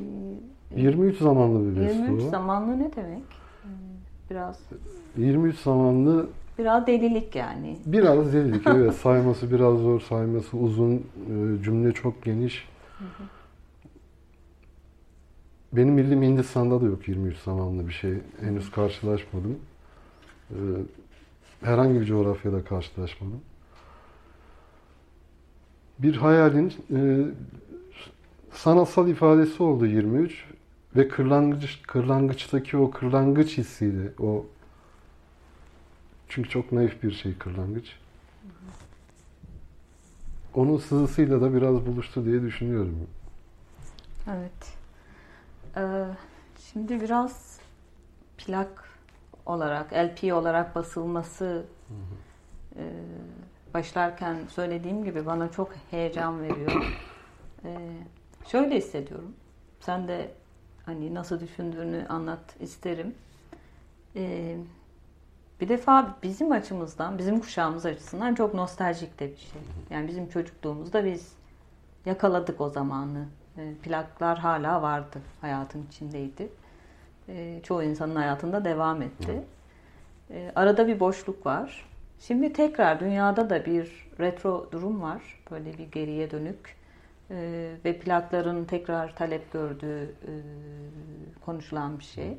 Ee, 0.75 0.81
23 0.81 1.17
zamanlı 1.17 1.75
bir 1.75 1.81
beste 1.81 1.93
23 1.95 2.23
zamanlı 2.23 2.79
ne 2.79 2.95
demek? 2.95 3.23
Biraz 4.29 4.59
23 5.17 5.59
zamanlı 5.59 6.27
Biraz 6.59 6.87
delilik 6.87 7.35
yani. 7.35 7.77
Biraz 7.85 8.33
delilik 8.33 8.67
evet. 8.67 8.93
sayması 9.01 9.51
biraz 9.51 9.77
zor, 9.77 10.01
sayması 10.01 10.57
uzun, 10.57 10.93
e, 10.95 11.63
cümle 11.63 11.91
çok 11.91 12.23
geniş. 12.23 12.67
Hı 12.99 13.03
hı. 13.05 13.23
Benim 15.73 15.97
bildiğim 15.97 16.23
Hindistan'da 16.23 16.81
da 16.81 16.85
yok 16.85 17.07
23 17.07 17.37
zamanlı 17.37 17.87
bir 17.87 17.93
şey. 17.93 18.13
Henüz 18.39 18.71
karşılaşmadım. 18.71 19.59
Ee, 20.51 20.55
herhangi 21.61 22.01
bir 22.01 22.05
coğrafyada 22.05 22.63
karşılaşmadım. 22.63 23.41
Bir 25.99 26.15
hayalin 26.15 26.73
e, 26.95 27.25
sanatsal 28.51 29.07
ifadesi 29.07 29.63
oldu 29.63 29.85
23 29.85 30.45
ve 30.95 31.07
kırlangıç 31.07 31.81
kırlangıçtaki 31.87 32.77
o 32.77 32.91
kırlangıç 32.91 33.57
hissiyle 33.57 34.11
o 34.19 34.45
çünkü 36.29 36.49
çok 36.49 36.71
naif 36.71 37.03
bir 37.03 37.11
şey 37.11 37.37
kırlangıç. 37.37 37.95
Onun 40.53 40.77
sızısıyla 40.77 41.41
da 41.41 41.53
biraz 41.53 41.85
buluştu 41.85 42.25
diye 42.25 42.41
düşünüyorum. 42.41 43.07
Evet. 44.27 44.82
Ee, 45.77 46.05
şimdi 46.57 47.01
biraz 47.01 47.59
plak 48.37 48.89
olarak, 49.45 49.93
LP 49.93 50.33
olarak 50.33 50.75
basılması 50.75 51.65
e, 52.75 52.83
başlarken 53.73 54.37
söylediğim 54.49 55.03
gibi 55.03 55.25
bana 55.25 55.51
çok 55.51 55.73
heyecan 55.91 56.41
veriyor. 56.41 56.97
Ee, 57.65 57.77
şöyle 58.47 58.77
hissediyorum. 58.77 59.33
Sen 59.79 60.07
de 60.07 60.31
hani 60.85 61.13
nasıl 61.13 61.39
düşündüğünü 61.39 62.05
anlat 62.09 62.55
isterim. 62.59 63.15
Ee, 64.15 64.57
bir 65.61 65.69
defa 65.69 66.17
bizim 66.23 66.51
açımızdan, 66.51 67.17
bizim 67.17 67.39
kuşağımız 67.39 67.85
açısından 67.85 68.35
çok 68.35 68.53
nostaljik 68.53 69.19
de 69.19 69.31
bir 69.31 69.37
şey. 69.37 69.61
Yani 69.89 70.07
bizim 70.07 70.29
çocukluğumuzda 70.29 71.05
biz 71.05 71.33
yakaladık 72.05 72.61
o 72.61 72.69
zamanı. 72.69 73.25
E, 73.57 73.73
plaklar 73.83 74.37
hala 74.37 74.81
vardı. 74.81 75.21
Hayatın 75.41 75.83
içindeydi. 75.83 76.49
E, 77.29 77.59
çoğu 77.63 77.83
insanın 77.83 78.15
hayatında 78.15 78.65
devam 78.65 79.01
etti. 79.01 79.43
E, 80.31 80.51
arada 80.55 80.87
bir 80.87 80.99
boşluk 80.99 81.45
var. 81.45 81.85
Şimdi 82.19 82.53
tekrar 82.53 82.99
dünyada 82.99 83.49
da 83.49 83.65
bir 83.65 84.07
retro 84.19 84.69
durum 84.71 85.01
var. 85.01 85.43
Böyle 85.51 85.77
bir 85.77 85.91
geriye 85.91 86.31
dönük. 86.31 86.83
Ve 87.85 87.99
plakların 87.99 88.65
tekrar 88.65 89.15
talep 89.15 89.53
gördüğü 89.53 90.15
konuşulan 91.45 91.99
bir 91.99 92.03
şey. 92.03 92.37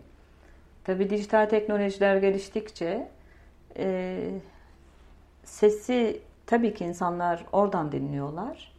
Tabii 0.84 1.10
dijital 1.10 1.46
teknolojiler 1.46 2.16
geliştikçe 2.16 3.08
sesi 5.44 6.20
tabii 6.46 6.74
ki 6.74 6.84
insanlar 6.84 7.44
oradan 7.52 7.92
dinliyorlar. 7.92 8.73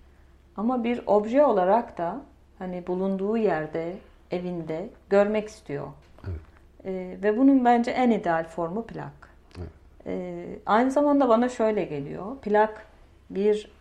Ama 0.58 0.84
bir 0.84 1.02
obje 1.06 1.46
olarak 1.46 1.98
da 1.98 2.22
hani 2.60 2.88
bulunduğu 2.88 3.38
yerde, 3.38 3.96
evinde 4.32 4.90
görmek 5.10 5.48
istiyor. 5.48 5.88
Evet. 6.28 6.40
Ee, 6.86 7.18
ve 7.24 7.38
bunun 7.38 7.66
bence 7.66 7.92
en 7.92 8.12
ideal 8.12 8.44
formu 8.44 8.86
plak. 8.86 9.30
Evet. 9.58 9.70
Ee, 10.08 10.46
aynı 10.66 10.92
zamanda 10.92 11.30
bana 11.30 11.50
şöyle 11.50 11.84
geliyor. 11.84 12.38
Plak 12.42 12.88
bir 13.30 13.72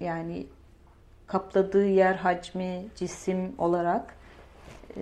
yani 0.00 0.46
kapladığı 1.26 1.86
yer 1.86 2.14
hacmi, 2.14 2.84
cisim 2.96 3.54
olarak 3.58 4.14
e, 4.96 5.00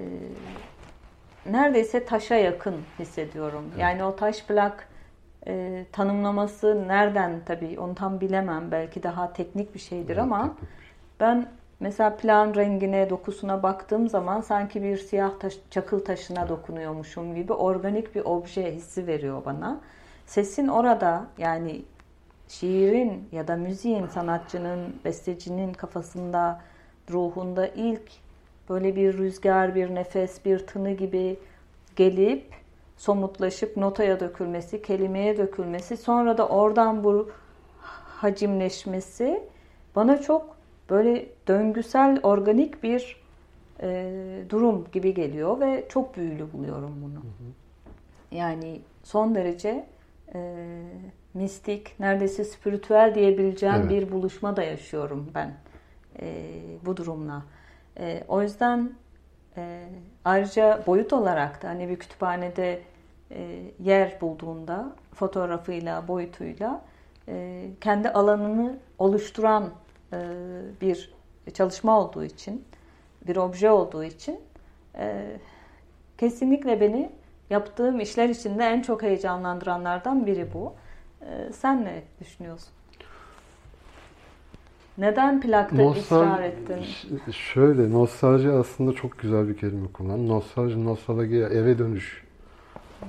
neredeyse 1.47 2.05
taşa 2.05 2.35
yakın 2.35 2.77
hissediyorum. 2.99 3.65
Evet. 3.69 3.81
Yani 3.81 4.05
o 4.05 4.17
taş 4.17 4.45
plak 4.45 4.89
e, 5.47 5.85
tanımlaması 5.93 6.89
nereden 6.89 7.41
tabii 7.47 7.81
onu 7.81 7.95
tam 7.95 8.21
bilemem. 8.21 8.71
Belki 8.71 9.03
daha 9.03 9.33
teknik 9.33 9.75
bir 9.75 9.81
şeydir 9.81 10.13
evet, 10.13 10.23
ama 10.23 10.43
teknik. 10.43 10.78
Ben 11.21 11.47
mesela 11.81 12.17
plan 12.17 12.55
rengine, 12.55 13.11
dokusuna 13.11 13.63
baktığım 13.63 14.09
zaman 14.09 14.41
sanki 14.41 14.83
bir 14.83 14.97
siyah 14.97 15.39
taş, 15.41 15.59
çakıl 15.71 16.05
taşına 16.05 16.49
dokunuyormuşum 16.49 17.35
gibi 17.35 17.53
organik 17.53 18.15
bir 18.15 18.25
obje 18.25 18.75
hissi 18.75 19.07
veriyor 19.07 19.45
bana. 19.45 19.81
Sesin 20.27 20.69
orada 20.69 21.27
yani 21.39 21.83
şiirin 22.49 23.29
ya 23.33 23.49
da 23.49 23.57
müziğin 23.57 24.07
sanatçının, 24.07 24.97
bestecinin 25.05 25.73
kafasında, 25.73 26.61
ruhunda 27.11 27.67
ilk 27.67 28.11
böyle 28.69 28.97
bir 28.97 29.19
rüzgar, 29.19 29.75
bir 29.75 29.95
nefes, 29.95 30.45
bir 30.45 30.67
tını 30.67 30.91
gibi 30.91 31.39
gelip 31.97 32.45
somutlaşıp 32.97 33.77
notaya 33.77 34.21
dökülmesi, 34.21 34.83
kelimeye 34.83 35.39
dökülmesi, 35.39 35.97
sonra 35.97 36.39
da 36.39 36.49
oradan 36.49 37.05
bu 37.05 37.31
hacimleşmesi 38.05 39.43
bana 39.97 40.21
çok 40.21 40.58
böyle 40.91 41.27
döngüsel, 41.49 42.21
organik 42.23 42.83
bir 42.83 43.17
e, 43.83 44.13
durum 44.49 44.87
gibi 44.93 45.15
geliyor 45.15 45.61
ve 45.61 45.85
çok 45.89 46.17
büyülü 46.17 46.53
buluyorum 46.53 46.95
bunu. 47.03 47.23
Yani 48.31 48.81
son 49.03 49.35
derece 49.35 49.87
e, 50.35 50.57
mistik, 51.35 52.01
neredeyse 52.01 52.45
spiritüel 52.45 53.15
diyebileceğim 53.15 53.75
evet. 53.75 53.91
bir 53.91 54.13
buluşma 54.13 54.57
da 54.57 54.63
yaşıyorum 54.63 55.31
ben 55.35 55.55
e, 56.21 56.45
bu 56.87 56.97
durumla. 56.97 57.43
E, 58.01 58.25
o 58.29 58.43
yüzden 58.43 58.93
e, 59.57 59.89
ayrıca 60.25 60.83
boyut 60.87 61.13
olarak 61.13 61.63
da 61.63 61.69
hani 61.69 61.89
bir 61.89 61.97
kütüphanede 61.97 62.81
e, 63.31 63.63
yer 63.81 64.21
bulduğunda 64.21 64.93
fotoğrafıyla, 65.15 66.09
boyutuyla 66.09 66.85
e, 67.29 67.67
kendi 67.81 68.09
alanını 68.09 68.79
oluşturan 68.99 69.71
bir 70.81 71.13
çalışma 71.55 72.01
olduğu 72.01 72.25
için, 72.25 72.65
bir 73.27 73.37
obje 73.37 73.71
olduğu 73.71 74.05
için 74.05 74.41
e, 74.95 75.37
kesinlikle 76.19 76.81
beni 76.81 77.13
yaptığım 77.51 78.01
işler 78.01 78.29
içinde 78.29 78.65
en 78.65 78.83
çok 78.83 79.03
heyecanlandıranlardan 79.03 80.27
biri 80.27 80.49
bu. 80.55 80.73
E, 81.21 81.53
sen 81.53 81.85
ne 81.85 82.03
düşünüyorsun? 82.21 82.69
Neden 84.99 85.41
plakta 85.41 85.77
Nostal 85.77 86.01
ısrar 86.01 86.43
ettin? 86.43 86.85
Şöyle, 87.33 87.93
nostalji 87.93 88.51
aslında 88.51 88.93
çok 88.93 89.19
güzel 89.19 89.49
bir 89.49 89.57
kelime 89.57 89.89
kullan. 89.93 90.29
Nostalji, 90.29 90.85
nostalji, 90.85 91.37
eve 91.37 91.79
dönüş. 91.79 92.25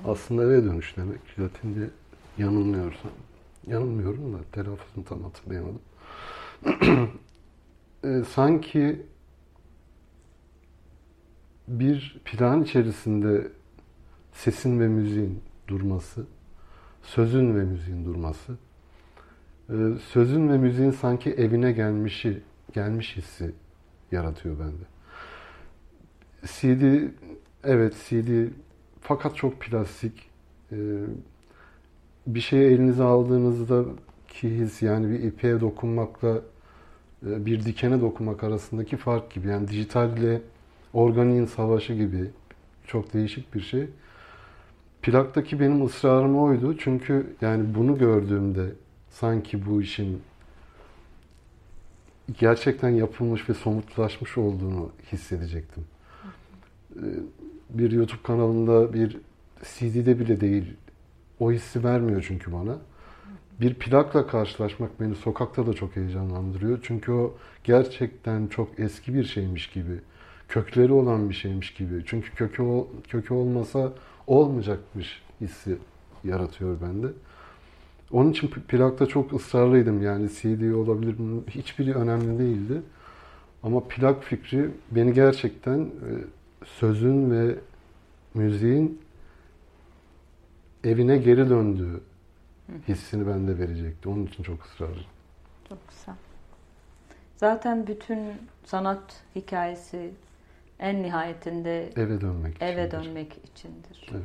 Aslında 0.08 0.44
eve 0.44 0.64
dönüş 0.64 0.98
demek. 0.98 1.40
Latince 1.40 1.90
yanılmıyorsam. 2.38 3.12
Yanılmıyorum 3.68 4.34
da 4.34 4.38
telaffuzunu 4.52 5.06
tam 5.06 5.24
hatırlayamadım. 5.24 5.82
e, 8.04 8.24
sanki 8.30 9.02
bir 11.68 12.22
plan 12.26 12.64
içerisinde 12.64 13.52
sesin 14.34 14.80
ve 14.80 14.88
müziğin 14.88 15.42
durması, 15.68 16.26
sözün 17.04 17.56
ve 17.56 17.64
müziğin 17.64 18.06
durması, 18.06 18.58
e, 19.70 19.76
sözün 20.12 20.50
ve 20.50 20.58
müziğin 20.58 20.92
sanki 20.92 21.32
evine 21.32 21.72
gelmişi, 21.72 22.42
gelmiş 22.74 23.18
hissi 23.18 23.52
yaratıyor 24.12 24.60
bende. 24.60 24.84
CD, 26.46 27.10
evet 27.64 27.96
CD 28.10 28.52
fakat 29.02 29.36
çok 29.36 29.60
plastik. 29.62 30.30
E, 30.72 30.78
bir 32.28 32.42
şeyi 32.42 32.64
elinize 32.64 33.04
aldığınızda 33.04 33.86
ki 34.42 34.58
his 34.58 34.82
yani 34.82 35.10
bir 35.10 35.24
ipeğe 35.24 35.62
dokunmakla 35.62 36.42
e, 37.28 37.46
bir 37.46 37.66
dikene 37.66 38.02
dokunmak 38.02 38.44
arasındaki 38.44 38.98
fark 38.98 39.32
gibi. 39.32 39.48
Yani 39.48 39.68
dijital 39.68 40.18
ile 40.18 40.42
organiğin 40.94 41.46
savaşı 41.46 41.94
gibi 41.94 42.30
çok 42.88 43.14
değişik 43.14 43.56
bir 43.56 43.62
şey. 43.62 43.88
Plaktaki 45.02 45.60
benim 45.60 45.86
ısrarım 45.86 46.40
oydu. 46.40 46.78
Çünkü 46.78 47.34
yani 47.42 47.76
bunu 47.76 47.98
gördüğümde 47.98 48.66
sanki 49.10 49.66
bu 49.66 49.82
işin 49.82 50.22
gerçekten 52.40 52.90
yapılmış 52.90 53.50
ve 53.50 53.54
somutlaşmış 53.54 54.38
olduğunu 54.38 54.90
hissedecektim. 55.12 55.84
E, 56.96 57.06
bir 57.70 57.92
YouTube 57.92 58.24
kanalında 58.24 58.94
bir 58.94 59.18
CD'de 59.64 60.20
bile 60.20 60.42
değil. 60.42 60.74
O 61.40 61.52
hissi 61.52 61.84
vermiyor 61.84 62.26
çünkü 62.28 62.54
bana 62.54 62.78
bir 63.62 63.74
plakla 63.74 64.28
karşılaşmak 64.28 65.00
beni 65.02 65.16
sokakta 65.16 65.68
da 65.68 65.74
çok 65.74 65.96
heyecanlandırıyor. 65.96 66.80
Çünkü 66.84 67.12
o 67.12 67.34
gerçekten 67.64 68.48
çok 68.48 68.80
eski 68.80 69.14
bir 69.14 69.24
şeymiş 69.24 69.70
gibi, 69.70 70.00
kökleri 70.48 70.94
olan 70.94 71.30
bir 71.30 71.36
şeymiş 71.36 71.74
gibi. 71.74 72.04
Çünkü 72.06 72.36
kökü 72.36 72.64
kökü 73.10 73.34
olmasa 73.34 73.94
olmayacakmış 74.28 75.22
hissi 75.42 75.78
yaratıyor 76.24 76.82
bende. 76.82 77.08
Onun 78.12 78.32
için 78.32 78.48
plakta 78.48 79.06
çok 79.06 79.34
ısrarlıydım. 79.34 80.02
Yani 80.02 80.30
CD 80.30 80.74
olabilir 80.74 81.20
mi? 81.20 81.42
Hiçbiri 81.50 81.94
önemli 81.96 82.40
değildi. 82.40 82.82
Ama 83.64 83.88
plak 83.88 84.24
fikri 84.24 84.70
beni 84.92 85.14
gerçekten 85.14 85.80
e, 85.80 86.10
sözün 86.66 87.32
ve 87.32 87.56
müziğin 88.34 89.02
evine 90.84 91.18
geri 91.18 91.50
döndüğü 91.50 92.02
hissini 92.88 93.28
bende 93.28 93.58
verecekti. 93.60 94.10
Onun 94.10 94.26
için 94.26 94.44
çok 94.44 94.66
ısrarlı. 94.66 95.04
Çok 95.70 95.90
güzel. 95.90 96.16
Zaten 97.38 97.88
bütün 97.88 98.20
sanat 98.66 99.22
hikayesi 99.36 100.12
en 100.80 101.04
nihayetinde 101.04 101.88
eve 101.88 102.22
dönmek 102.22 102.62
eve 102.62 102.88
içindir. 102.88 103.06
dönmek 103.06 103.38
içindir. 103.44 104.10
Evet. 104.12 104.24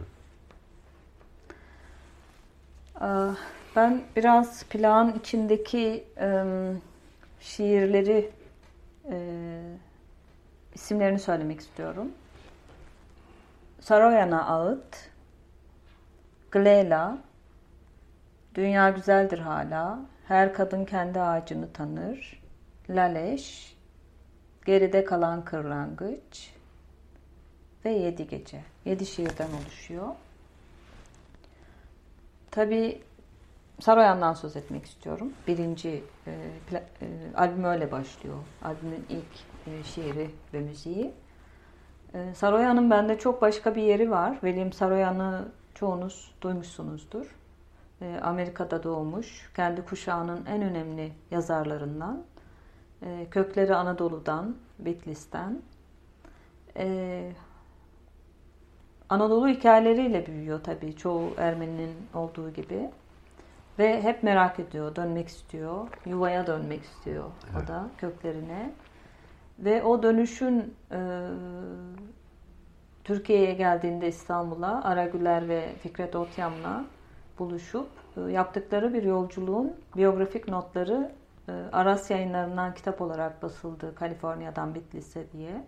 Ah, 3.00 3.36
ben 3.76 4.02
biraz 4.16 4.64
plağın 4.64 5.12
içindeki 5.18 6.04
şiirleri 7.40 8.30
isimlerini 10.74 11.18
söylemek 11.18 11.60
istiyorum. 11.60 12.08
Saroyana 13.80 14.46
Ağıt, 14.46 15.10
Glela, 16.50 17.18
Dünya 18.54 18.90
güzeldir 18.90 19.38
hala. 19.38 20.00
Her 20.28 20.54
kadın 20.54 20.84
kendi 20.84 21.20
ağacını 21.20 21.72
tanır. 21.72 22.42
Laleş, 22.90 23.76
geride 24.66 25.04
kalan 25.04 25.44
kırlangıç 25.44 26.54
ve 27.84 27.90
yedi 27.90 28.28
gece. 28.28 28.60
Yedi 28.84 29.06
şiirden 29.06 29.48
oluşuyor. 29.62 30.08
Tabi 32.50 33.02
Saroyan'dan 33.80 34.34
söz 34.34 34.56
etmek 34.56 34.84
istiyorum. 34.84 35.32
Birinci 35.46 36.04
e, 36.26 36.30
e, 36.72 36.80
albüm 37.36 37.64
öyle 37.64 37.92
başlıyor. 37.92 38.36
Albümün 38.62 39.06
ilk 39.08 39.66
e, 39.66 39.84
şiiri 39.84 40.30
ve 40.54 40.60
müziği. 40.60 41.12
E, 42.14 42.34
Saroyan'ın 42.34 42.90
bende 42.90 43.18
çok 43.18 43.42
başka 43.42 43.74
bir 43.74 43.82
yeri 43.82 44.10
var. 44.10 44.32
William 44.40 44.72
Saroyan'ı 44.72 45.48
çoğunuz 45.74 46.34
duymuşsunuzdur. 46.40 47.26
Ee, 48.02 48.20
Amerika'da 48.22 48.82
doğmuş, 48.82 49.50
kendi 49.56 49.84
kuşağının 49.84 50.46
en 50.46 50.62
önemli 50.62 51.12
yazarlarından. 51.30 52.22
Ee, 53.02 53.26
kökleri 53.30 53.74
Anadolu'dan, 53.74 54.56
Bitlis'ten. 54.78 55.62
Ee, 56.76 57.32
Anadolu 59.08 59.48
hikayeleriyle 59.48 60.26
büyüyor 60.26 60.60
tabii 60.64 60.96
çoğu 60.96 61.30
Ermeninin 61.36 61.94
olduğu 62.14 62.50
gibi. 62.50 62.90
Ve 63.78 64.02
hep 64.02 64.22
merak 64.22 64.60
ediyor, 64.60 64.96
dönmek 64.96 65.28
istiyor. 65.28 65.88
Yuvaya 66.06 66.46
dönmek 66.46 66.82
istiyor 66.82 67.24
evet. 67.52 67.64
o 67.64 67.68
da 67.68 67.88
köklerine. 67.98 68.72
Ve 69.58 69.82
o 69.82 70.02
dönüşün 70.02 70.74
e, 70.92 71.28
Türkiye'ye 73.04 73.52
geldiğinde 73.52 74.08
İstanbul'a 74.08 74.84
Aragüler 74.84 75.48
ve 75.48 75.72
Fikret 75.82 76.16
Otyam'la 76.16 76.84
buluşup 77.38 77.88
e, 78.16 78.20
yaptıkları 78.20 78.94
bir 78.94 79.02
yolculuğun 79.02 79.76
biyografik 79.96 80.48
notları 80.48 81.12
e, 81.48 81.52
Aras 81.72 82.10
yayınlarından 82.10 82.74
kitap 82.74 83.00
olarak 83.00 83.42
basıldı 83.42 83.94
Kaliforniya'dan 83.94 84.74
Bitlis'e 84.74 85.32
diye. 85.32 85.64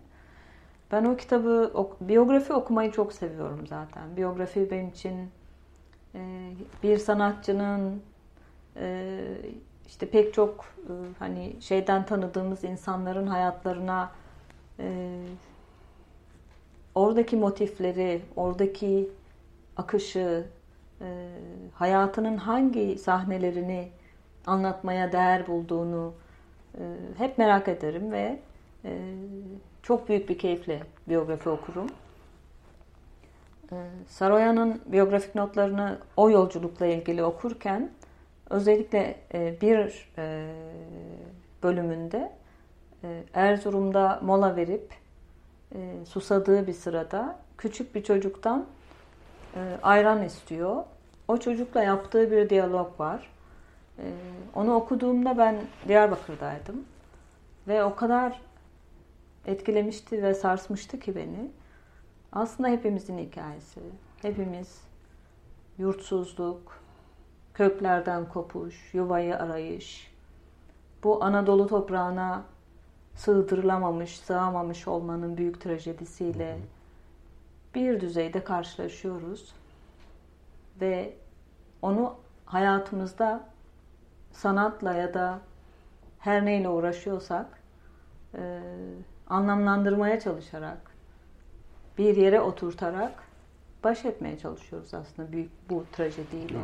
Ben 0.91 1.05
o 1.05 1.17
kitabı, 1.17 1.73
biyografi 2.01 2.53
okumayı 2.53 2.91
çok 2.91 3.13
seviyorum 3.13 3.67
zaten. 3.67 4.17
Biyografi 4.17 4.71
benim 4.71 4.89
için 4.89 5.29
e, 6.15 6.51
bir 6.83 6.97
sanatçının 6.97 8.01
işte 9.87 10.09
pek 10.09 10.33
çok 10.33 10.65
hani 11.19 11.55
şeyden 11.59 12.05
tanıdığımız 12.05 12.63
insanların 12.63 13.27
hayatlarına 13.27 14.11
oradaki 16.95 17.35
motifleri, 17.35 18.21
oradaki 18.35 19.09
akışı, 19.77 20.45
e, 21.01 21.29
hayatının 21.73 22.37
hangi 22.37 22.97
sahnelerini 22.97 23.89
anlatmaya 24.45 25.11
değer 25.11 25.47
bulduğunu 25.47 26.13
e, 26.77 26.83
hep 27.17 27.37
merak 27.37 27.67
ederim 27.67 28.11
ve 28.11 28.39
çok 29.83 30.09
büyük 30.09 30.29
bir 30.29 30.37
keyifle 30.37 30.83
biyografi 31.09 31.49
okurum. 31.49 31.87
Saroyan'ın 34.07 34.81
biyografik 34.85 35.35
notlarını 35.35 35.99
o 36.17 36.29
yolculukla 36.29 36.85
ilgili 36.85 37.23
okurken 37.23 37.91
özellikle 38.49 39.15
bir 39.61 40.09
bölümünde 41.63 42.31
Erzurum'da 43.33 44.19
mola 44.23 44.55
verip 44.55 44.93
susadığı 46.05 46.67
bir 46.67 46.73
sırada 46.73 47.39
küçük 47.57 47.95
bir 47.95 48.03
çocuktan 48.03 48.65
ayran 49.83 50.23
istiyor. 50.23 50.83
O 51.27 51.37
çocukla 51.37 51.83
yaptığı 51.83 52.31
bir 52.31 52.49
diyalog 52.49 52.99
var. 52.99 53.29
Onu 54.55 54.75
okuduğumda 54.75 55.37
ben 55.37 55.55
Diyarbakır'daydım. 55.87 56.85
Ve 57.67 57.83
o 57.83 57.95
kadar 57.95 58.41
etkilemişti 59.45 60.23
ve 60.23 60.33
sarsmıştı 60.33 60.99
ki 60.99 61.15
beni. 61.15 61.51
Aslında 62.31 62.69
hepimizin 62.69 63.17
hikayesi. 63.17 63.79
Hepimiz 64.21 64.81
yurtsuzluk, 65.77 66.79
köklerden 67.53 68.29
kopuş, 68.29 68.93
yuvayı 68.93 69.37
arayış, 69.37 70.11
bu 71.03 71.23
Anadolu 71.23 71.67
toprağına 71.67 72.43
sığdırılamamış, 73.15 74.19
sığamamış 74.19 74.87
olmanın 74.87 75.37
büyük 75.37 75.61
trajedisiyle 75.61 76.57
bir 77.77 78.01
düzeyde 78.01 78.43
karşılaşıyoruz. 78.43 79.53
Ve 80.81 81.13
onu 81.81 82.15
hayatımızda 82.45 83.49
sanatla 84.31 84.93
ya 84.93 85.13
da 85.13 85.39
her 86.19 86.45
neyle 86.45 86.69
uğraşıyorsak 86.69 87.45
e, 88.37 88.59
anlamlandırmaya 89.27 90.19
çalışarak 90.19 90.91
bir 91.97 92.17
yere 92.17 92.41
oturtarak 92.41 93.23
baş 93.83 94.05
etmeye 94.05 94.37
çalışıyoruz 94.37 94.93
aslında 94.93 95.31
büyük 95.31 95.51
bu 95.69 95.85
trajediyle. 95.91 96.59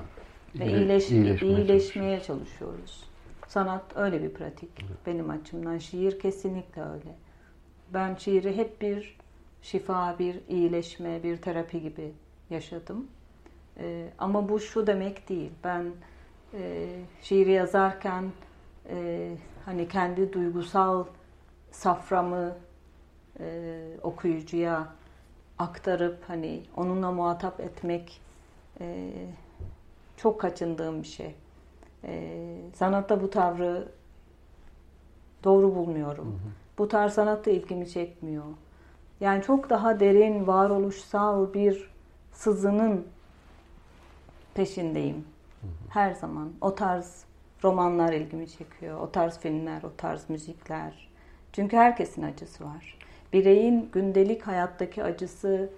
Ve 0.60 0.66
iyileş, 0.66 1.12
iyileşmeye, 1.12 1.54
iyileşmeye 1.54 2.20
çalışıyoruz. 2.20 3.04
Sanat 3.48 3.84
öyle 3.96 4.24
bir 4.24 4.30
pratik 4.30 4.70
evet. 4.80 4.98
benim 5.06 5.30
açımdan. 5.30 5.78
Şiir 5.78 6.20
kesinlikle 6.20 6.82
öyle. 6.82 7.16
Ben 7.94 8.16
şiiri 8.16 8.58
hep 8.58 8.82
bir 8.82 9.18
şifa, 9.64 10.20
bir 10.20 10.40
iyileşme, 10.50 11.24
bir 11.24 11.38
terapi 11.38 11.82
gibi 11.82 12.12
yaşadım. 12.50 13.08
Ee, 13.78 14.10
ama 14.20 14.50
bu 14.50 14.60
şu 14.60 14.88
demek 14.88 15.30
değil. 15.30 15.52
Ben 15.64 15.86
e, 16.54 16.90
şiiri 17.22 17.52
yazarken 17.52 18.32
e, 18.90 19.30
hani 19.66 19.88
kendi 19.88 20.34
duygusal 20.34 21.06
saframı 21.72 22.56
e, 23.40 23.78
okuyucuya 24.04 24.88
aktarıp 25.60 26.30
hani 26.30 26.64
onunla 26.78 27.12
muhatap 27.12 27.60
etmek 27.60 28.22
e, 28.80 29.12
çok 30.18 30.42
kaçındığım 30.42 31.02
bir 31.02 31.08
şey. 31.08 31.36
E, 32.04 32.38
sanatta 32.76 33.22
bu 33.22 33.30
tavrı 33.30 33.88
doğru 35.44 35.76
bulmuyorum. 35.76 36.26
Hı 36.26 36.30
hı. 36.30 36.52
Bu 36.78 36.88
tarz 36.88 37.14
sanatta 37.14 37.52
ilgimi 37.52 37.90
çekmiyor. 37.90 38.44
Yani 39.20 39.44
çok 39.44 39.70
daha 39.70 40.00
derin, 40.00 40.48
varoluşsal 40.48 41.54
bir 41.54 41.90
sızının 42.32 43.08
peşindeyim. 44.54 45.26
Her 45.90 46.14
zaman. 46.14 46.52
O 46.62 46.76
tarz 46.76 47.24
romanlar 47.64 48.14
ilgimi 48.14 48.50
çekiyor. 48.50 49.00
O 49.00 49.12
tarz 49.12 49.40
filmler, 49.40 49.84
o 49.84 49.92
tarz 49.98 50.30
müzikler. 50.30 51.10
Çünkü 51.54 51.78
herkesin 51.78 52.24
acısı 52.24 52.66
var. 52.66 52.98
Bireyin 53.34 53.90
gündelik 53.94 54.48
hayattaki 54.48 55.04
acısı 55.04 55.70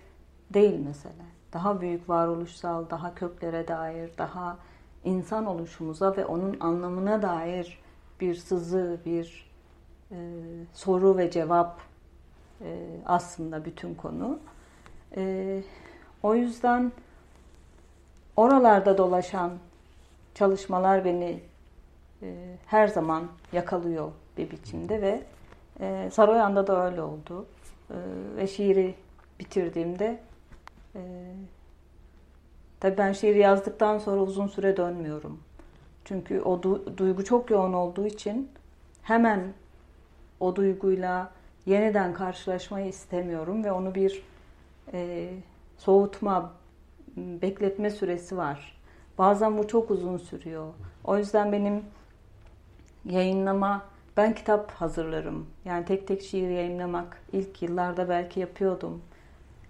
değil 0.54 0.80
mesele. 0.80 1.26
Daha 1.54 1.82
büyük 1.82 2.10
varoluşsal, 2.10 2.90
daha 2.90 3.16
köklere 3.16 3.68
dair, 3.68 4.12
daha 4.18 4.58
insan 5.04 5.46
oluşumuza 5.46 6.18
ve 6.18 6.26
onun 6.26 6.60
anlamına 6.60 7.22
dair 7.22 7.80
bir 8.22 8.36
sızı, 8.36 9.00
bir 9.06 9.52
e, 10.12 10.18
soru 10.74 11.18
ve 11.18 11.32
cevap 11.32 11.80
e, 12.62 12.88
aslında 13.06 13.66
bütün 13.66 13.96
konu. 13.96 14.40
E, 15.18 15.62
o 16.24 16.36
yüzden 16.36 16.92
oralarda 18.36 18.98
dolaşan 18.98 19.52
çalışmalar 20.36 21.06
beni 21.06 21.40
e, 22.22 22.56
her 22.68 22.88
zaman 22.88 23.28
yakalıyor 23.54 24.12
bir 24.38 24.52
biçimde 24.52 25.02
ve 25.02 25.24
Saroyan'da 26.12 26.68
da 26.68 26.86
öyle 26.86 27.02
oldu. 27.02 27.46
Ve 28.36 28.48
şiiri 28.48 28.96
bitirdiğimde 29.40 30.20
e, 30.96 31.02
tabii 32.80 32.98
ben 32.98 33.14
şiiri 33.14 33.40
yazdıktan 33.40 33.98
sonra 33.98 34.22
uzun 34.22 34.48
süre 34.48 34.78
dönmüyorum. 34.78 35.40
Çünkü 36.06 36.42
o 36.42 36.56
du- 36.56 36.98
duygu 36.98 37.24
çok 37.24 37.50
yoğun 37.52 37.74
olduğu 37.74 38.06
için 38.06 38.52
hemen 39.02 39.54
o 40.40 40.56
duyguyla 40.56 41.32
yeniden 41.66 42.14
karşılaşmayı 42.14 42.88
istemiyorum 42.88 43.64
ve 43.64 43.72
onu 43.72 43.96
bir 43.96 44.24
e, 44.94 45.30
soğutma, 45.78 46.54
bekletme 47.18 47.90
süresi 47.90 48.38
var. 48.38 48.82
Bazen 49.18 49.58
bu 49.58 49.68
çok 49.68 49.92
uzun 49.92 50.18
sürüyor. 50.18 50.74
O 51.04 51.18
yüzden 51.18 51.52
benim 51.52 51.84
yayınlama, 53.06 53.86
ben 54.18 54.36
kitap 54.36 54.72
hazırlarım. 54.72 55.48
Yani 55.66 55.86
tek 55.86 56.08
tek 56.08 56.22
şiir 56.22 56.50
yayınlamak 56.50 57.18
ilk 57.34 57.62
yıllarda 57.62 58.10
belki 58.10 58.40
yapıyordum. 58.40 59.02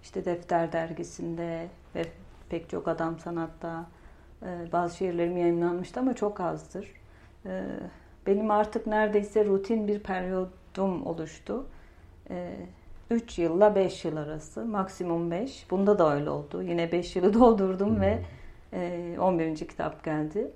İşte 0.02 0.24
Defter 0.24 0.72
dergisinde 0.72 1.68
ve 1.94 2.04
pek 2.48 2.70
çok 2.70 2.88
adam 2.88 3.18
sanatta 3.18 3.86
e, 4.42 4.72
bazı 4.72 4.96
şiirlerim 4.96 5.36
yayınlanmıştı 5.36 6.00
ama 6.00 6.14
çok 6.14 6.40
azdır. 6.40 6.92
E, 7.46 7.62
benim 8.26 8.50
artık 8.50 8.86
neredeyse 8.86 9.44
rutin 9.44 9.88
bir 9.88 10.00
periyodum 10.00 11.06
oluştu. 11.06 11.66
3 13.10 13.38
e, 13.38 13.42
yılla 13.42 13.74
5 13.74 14.04
yıl 14.04 14.16
arası, 14.16 14.64
maksimum 14.64 15.30
5. 15.30 15.70
Bunda 15.70 15.98
da 15.98 16.14
öyle 16.14 16.30
oldu. 16.30 16.62
Yine 16.62 16.92
5 16.92 17.16
yılı 17.16 17.34
doldurdum 17.40 17.96
hmm. 17.96 18.00
ve 18.00 18.18
11. 19.18 19.56
kitap 19.56 20.04
geldi. 20.04 20.50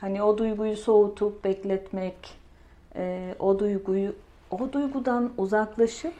Hani 0.00 0.22
o 0.22 0.38
duyguyu 0.38 0.76
soğutup 0.76 1.44
bekletmek, 1.44 2.38
e, 2.96 3.34
o 3.38 3.58
duyguyu 3.58 4.14
o 4.50 4.72
duygudan 4.72 5.32
uzaklaşıp 5.38 6.14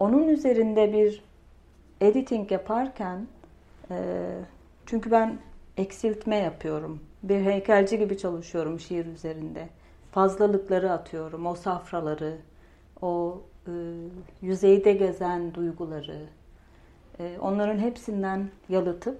onun 0.00 0.28
üzerinde 0.28 0.92
bir 0.92 1.22
editing 2.00 2.52
yaparken 2.52 3.26
e, 3.90 3.96
çünkü 4.86 5.10
ben 5.10 5.38
eksiltme 5.76 6.36
yapıyorum. 6.36 7.00
Bir 7.22 7.40
heykelci 7.40 7.98
gibi 7.98 8.18
çalışıyorum 8.18 8.80
şiir 8.80 9.06
üzerinde. 9.06 9.68
Fazlalıkları 10.12 10.92
atıyorum, 10.92 11.46
o 11.46 11.54
safraları, 11.54 12.36
o 13.02 13.40
e, 13.66 13.72
yüzeyde 14.42 14.92
gezen 14.92 15.54
duyguları. 15.54 16.26
E, 17.18 17.38
onların 17.40 17.78
hepsinden 17.78 18.50
yalıtıp 18.68 19.18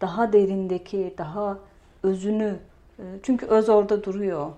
daha 0.00 0.32
derindeki, 0.32 1.14
daha 1.18 1.58
özünü 2.02 2.58
e, 2.98 3.02
çünkü 3.22 3.46
öz 3.46 3.68
orada 3.68 4.04
duruyor. 4.04 4.50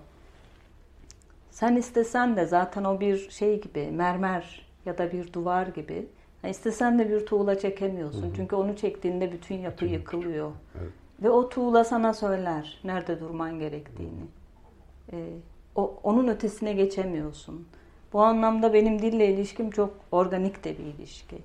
Sen 1.51 1.75
istesen 1.75 2.35
de 2.35 2.45
zaten 2.45 2.83
o 2.83 2.99
bir 2.99 3.29
şey 3.29 3.61
gibi 3.61 3.91
mermer 3.91 4.67
ya 4.85 4.97
da 4.97 5.11
bir 5.11 5.33
duvar 5.33 5.67
gibi. 5.67 6.07
Yani 6.43 6.51
istesen 6.51 6.99
de 6.99 7.09
bir 7.09 7.25
tuğla 7.25 7.59
çekemiyorsun. 7.59 8.23
Hı 8.23 8.27
hı. 8.27 8.33
Çünkü 8.35 8.55
onu 8.55 8.75
çektiğinde 8.75 9.31
bütün 9.31 9.55
yapı 9.55 9.85
bütün 9.85 9.93
yıkılıyor. 9.93 10.51
Evet. 10.81 10.91
Ve 11.23 11.29
o 11.29 11.49
tuğla 11.49 11.83
sana 11.83 12.13
söyler 12.13 12.79
nerede 12.83 13.19
durman 13.19 13.59
gerektiğini. 13.59 14.25
Ee, 15.13 15.29
o, 15.77 15.99
onun 16.03 16.27
ötesine 16.27 16.73
geçemiyorsun. 16.73 17.67
Bu 18.13 18.21
anlamda 18.21 18.73
benim 18.73 19.01
dille 19.01 19.33
ilişkim 19.33 19.71
çok 19.71 19.93
organik 20.11 20.63
de 20.63 20.77
bir 20.77 20.83
ilişki. 20.83 21.37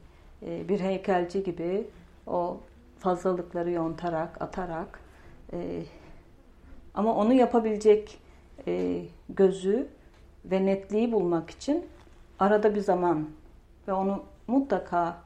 Ee, 0.43 0.69
bir 0.69 0.81
heykelci 0.81 1.43
gibi 1.43 1.87
o 2.27 2.57
fazlalıkları 2.99 3.71
yontarak, 3.71 4.43
atarak 4.43 5.01
e, 5.53 5.83
ama 6.95 7.15
onu 7.15 7.33
yapabilecek 7.33 8.19
e, 8.67 9.03
gözü 9.29 9.89
ve 10.45 10.67
netliği 10.67 11.13
bulmak 11.13 11.51
için 11.51 11.87
arada 12.39 12.75
bir 12.75 12.81
zaman 12.81 13.29
ve 13.89 13.93
onu 13.93 14.23
mutlaka 14.47 15.17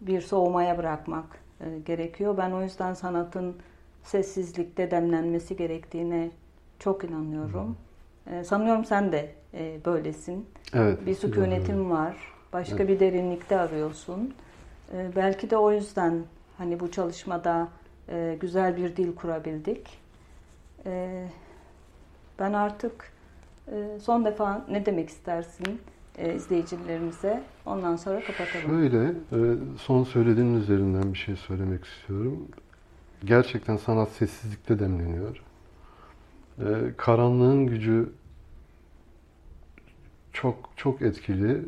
bir 0.00 0.20
soğumaya 0.20 0.78
bırakmak 0.78 1.40
e, 1.60 1.78
gerekiyor. 1.78 2.36
Ben 2.36 2.50
o 2.50 2.62
yüzden 2.62 2.94
sanatın 2.94 3.56
sessizlikte 4.02 4.90
demlenmesi 4.90 5.56
gerektiğine 5.56 6.30
çok 6.78 7.04
inanıyorum. 7.04 7.76
E, 8.32 8.44
sanıyorum 8.44 8.84
sen 8.84 9.12
de 9.12 9.34
e, 9.54 9.78
böylesin. 9.84 10.46
Evet. 10.74 11.06
Bir 11.06 11.14
sükunetin 11.14 11.90
var. 11.90 12.16
Başka 12.52 12.76
evet. 12.76 12.88
bir 12.88 13.00
derinlikte 13.00 13.58
arıyorsun. 13.60 14.34
E, 14.92 15.10
belki 15.16 15.50
de 15.50 15.56
o 15.56 15.72
yüzden 15.72 16.22
hani 16.58 16.80
bu 16.80 16.90
çalışmada 16.90 17.68
e, 18.08 18.36
güzel 18.40 18.76
bir 18.76 18.96
dil 18.96 19.14
kurabildik. 19.14 19.98
E, 20.86 21.24
ben 22.38 22.52
artık 22.52 23.18
E, 23.72 23.98
son 24.00 24.24
defa 24.24 24.64
ne 24.70 24.86
demek 24.86 25.08
istersin 25.08 25.80
e, 26.18 26.34
izleyicilerimize? 26.34 27.42
Ondan 27.66 27.96
sonra 27.96 28.20
kapatalım. 28.20 28.80
Şöyle, 28.80 29.04
e, 29.06 29.56
son 29.78 30.04
söylediğin 30.04 30.54
üzerinden 30.54 31.12
bir 31.12 31.18
şey 31.18 31.36
söylemek 31.36 31.84
istiyorum. 31.84 32.48
Gerçekten 33.24 33.76
sanat 33.76 34.08
sessizlikte 34.08 34.78
demleniyor. 34.78 35.42
E, 36.58 36.64
karanlığın 36.96 37.66
gücü 37.66 38.12
çok 40.40 40.70
çok 40.76 41.02
etkili. 41.02 41.62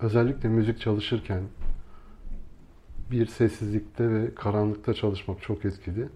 Özellikle 0.00 0.48
müzik 0.48 0.80
çalışırken 0.80 1.42
bir 3.10 3.26
sessizlikte 3.26 4.10
ve 4.10 4.34
karanlıkta 4.34 4.94
çalışmak 4.94 5.42
çok 5.42 5.64
etkili. 5.64 6.08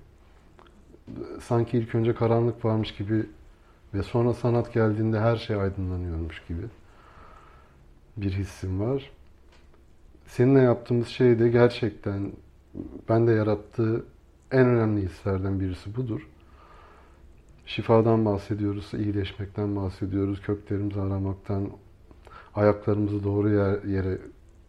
Sanki 1.40 1.78
ilk 1.78 1.94
önce 1.94 2.14
karanlık 2.14 2.64
varmış 2.64 2.94
gibi 2.94 3.26
ve 3.94 4.02
sonra 4.02 4.34
sanat 4.34 4.72
geldiğinde 4.72 5.20
her 5.20 5.36
şey 5.36 5.56
aydınlanıyormuş 5.56 6.42
gibi 6.48 6.62
bir 8.16 8.32
hissim 8.32 8.80
var. 8.80 9.10
Seninle 10.26 10.60
yaptığımız 10.60 11.08
şey 11.08 11.38
de 11.38 11.48
gerçekten 11.48 12.32
bende 13.08 13.32
yarattığı 13.32 14.04
en 14.50 14.66
önemli 14.66 15.02
hislerden 15.02 15.60
birisi 15.60 15.96
budur. 15.96 16.28
Şifadan 17.66 18.24
bahsediyoruz, 18.24 18.94
iyileşmekten 18.94 19.76
bahsediyoruz, 19.76 20.40
köklerimizi 20.42 21.00
aramaktan, 21.00 21.70
ayaklarımızı 22.54 23.24
doğru 23.24 23.50
yer, 23.50 23.82
yere 23.82 24.18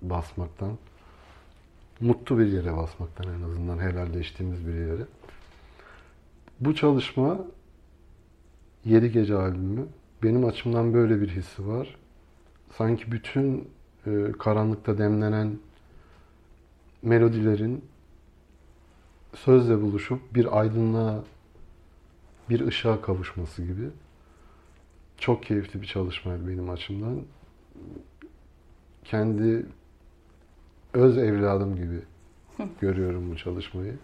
basmaktan, 0.01 0.77
mutlu 1.99 2.39
bir 2.39 2.47
yere 2.47 2.77
basmaktan 2.77 3.33
en 3.33 3.41
azından 3.41 3.79
helalleştiğimiz 3.79 4.67
bir 4.67 4.73
yere. 4.73 5.05
Bu 6.59 6.75
çalışma 6.75 7.39
Yedi 8.85 9.11
Gece 9.11 9.35
albümü 9.35 9.85
benim 10.23 10.45
açımdan 10.45 10.93
böyle 10.93 11.21
bir 11.21 11.29
hissi 11.29 11.67
var. 11.67 11.95
Sanki 12.77 13.11
bütün 13.11 13.69
e, 14.07 14.31
karanlıkta 14.39 14.97
demlenen 14.97 15.57
melodilerin 17.01 17.85
sözle 19.35 19.81
buluşup 19.81 20.35
bir 20.35 20.59
aydınlığa, 20.59 21.23
bir 22.49 22.67
ışığa 22.67 23.01
kavuşması 23.01 23.63
gibi. 23.63 23.89
Çok 25.17 25.43
keyifli 25.43 25.81
bir 25.81 25.87
çalışmaydı 25.87 26.47
benim 26.47 26.69
açımdan. 26.69 27.21
Kendi 29.03 29.65
öz 30.93 31.17
evladım 31.17 31.75
gibi 31.75 32.01
görüyorum 32.81 33.31
bu 33.31 33.37
çalışmayı. 33.37 33.97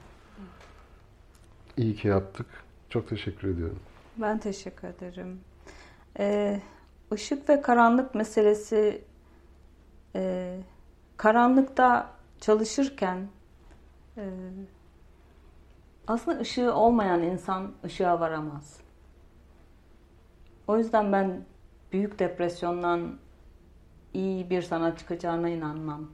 İyi 1.78 1.96
ki 1.96 2.08
yaptık. 2.08 2.46
Çok 2.90 3.10
teşekkür 3.10 3.48
ediyorum. 3.48 3.80
Ben 4.18 4.38
teşekkür 4.38 4.88
ederim. 4.88 5.40
Ee, 6.20 6.62
ışık 7.12 7.50
ve 7.50 7.62
karanlık 7.62 8.16
meselesi 8.16 9.02
e, 10.16 10.58
karanlıkta 11.18 12.14
çalışırken 12.40 13.28
e, 14.18 14.24
aslında 16.12 16.40
ışığı 16.40 16.74
olmayan 16.74 17.24
insan 17.24 17.72
ışığa 17.86 18.20
varamaz. 18.20 18.80
O 20.68 20.78
yüzden 20.78 21.12
ben 21.12 21.42
büyük 21.92 22.20
depresyondan 22.20 23.18
iyi 24.14 24.50
bir 24.50 24.62
sanat 24.62 25.00
çıkacağına 25.00 25.50
inanmam. 25.50 26.08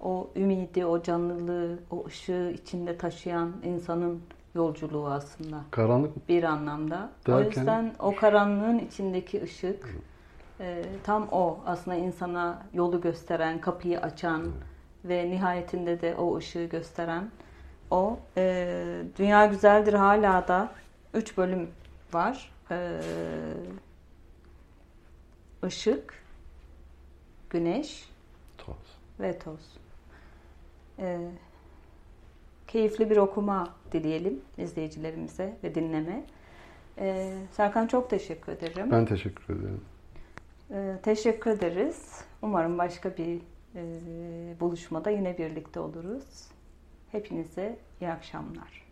O 0.00 0.30
ümidi, 0.36 0.86
o 0.86 1.02
canlılığı, 1.02 1.78
o 1.90 2.04
ışığı 2.06 2.52
içinde 2.54 2.98
taşıyan 2.98 3.52
insanın 3.64 4.22
yolculuğu 4.54 5.06
aslında. 5.06 5.60
Karanlık 5.70 6.28
bir 6.28 6.42
anlamda. 6.42 7.10
Derken... 7.26 7.32
O 7.32 7.40
yüzden 7.40 7.94
o 7.98 8.16
karanlığın 8.16 8.78
içindeki 8.78 9.42
ışık 9.42 9.96
e, 10.60 10.82
tam 11.02 11.28
o 11.32 11.58
aslında 11.66 11.96
insana 11.96 12.62
yolu 12.72 13.00
gösteren, 13.00 13.60
kapıyı 13.60 14.00
açan 14.00 14.42
ve 15.04 15.30
nihayetinde 15.30 16.00
de 16.00 16.14
o 16.16 16.36
ışığı 16.36 16.64
gösteren 16.64 17.30
o. 17.90 18.18
E, 18.36 19.02
Dünya 19.18 19.46
Güzeldir 19.46 19.94
hala 19.94 20.48
da 20.48 20.72
3 21.14 21.36
bölüm 21.36 21.70
var. 22.12 22.52
E, 22.70 23.00
ışık, 25.64 26.22
güneş 27.50 28.08
toz. 28.58 28.76
ve 29.20 29.38
toz. 29.38 29.76
E, 30.98 31.18
keyifli 32.68 33.10
bir 33.10 33.16
okuma 33.16 33.68
dileyelim 33.92 34.40
izleyicilerimize 34.58 35.56
ve 35.64 35.74
dinleme. 35.74 36.24
Ee, 36.98 37.32
Serkan 37.52 37.86
çok 37.86 38.10
teşekkür 38.10 38.52
ederim. 38.52 38.90
Ben 38.90 39.06
teşekkür 39.06 39.54
ederim. 39.54 39.80
Ee, 40.70 40.98
teşekkür 41.02 41.50
ederiz. 41.50 42.20
Umarım 42.42 42.78
başka 42.78 43.16
bir 43.16 43.40
e, 43.74 43.80
buluşmada 44.60 45.10
yine 45.10 45.38
birlikte 45.38 45.80
oluruz. 45.80 46.24
Hepinize 47.14 47.78
iyi 48.00 48.10
akşamlar. 48.10 48.83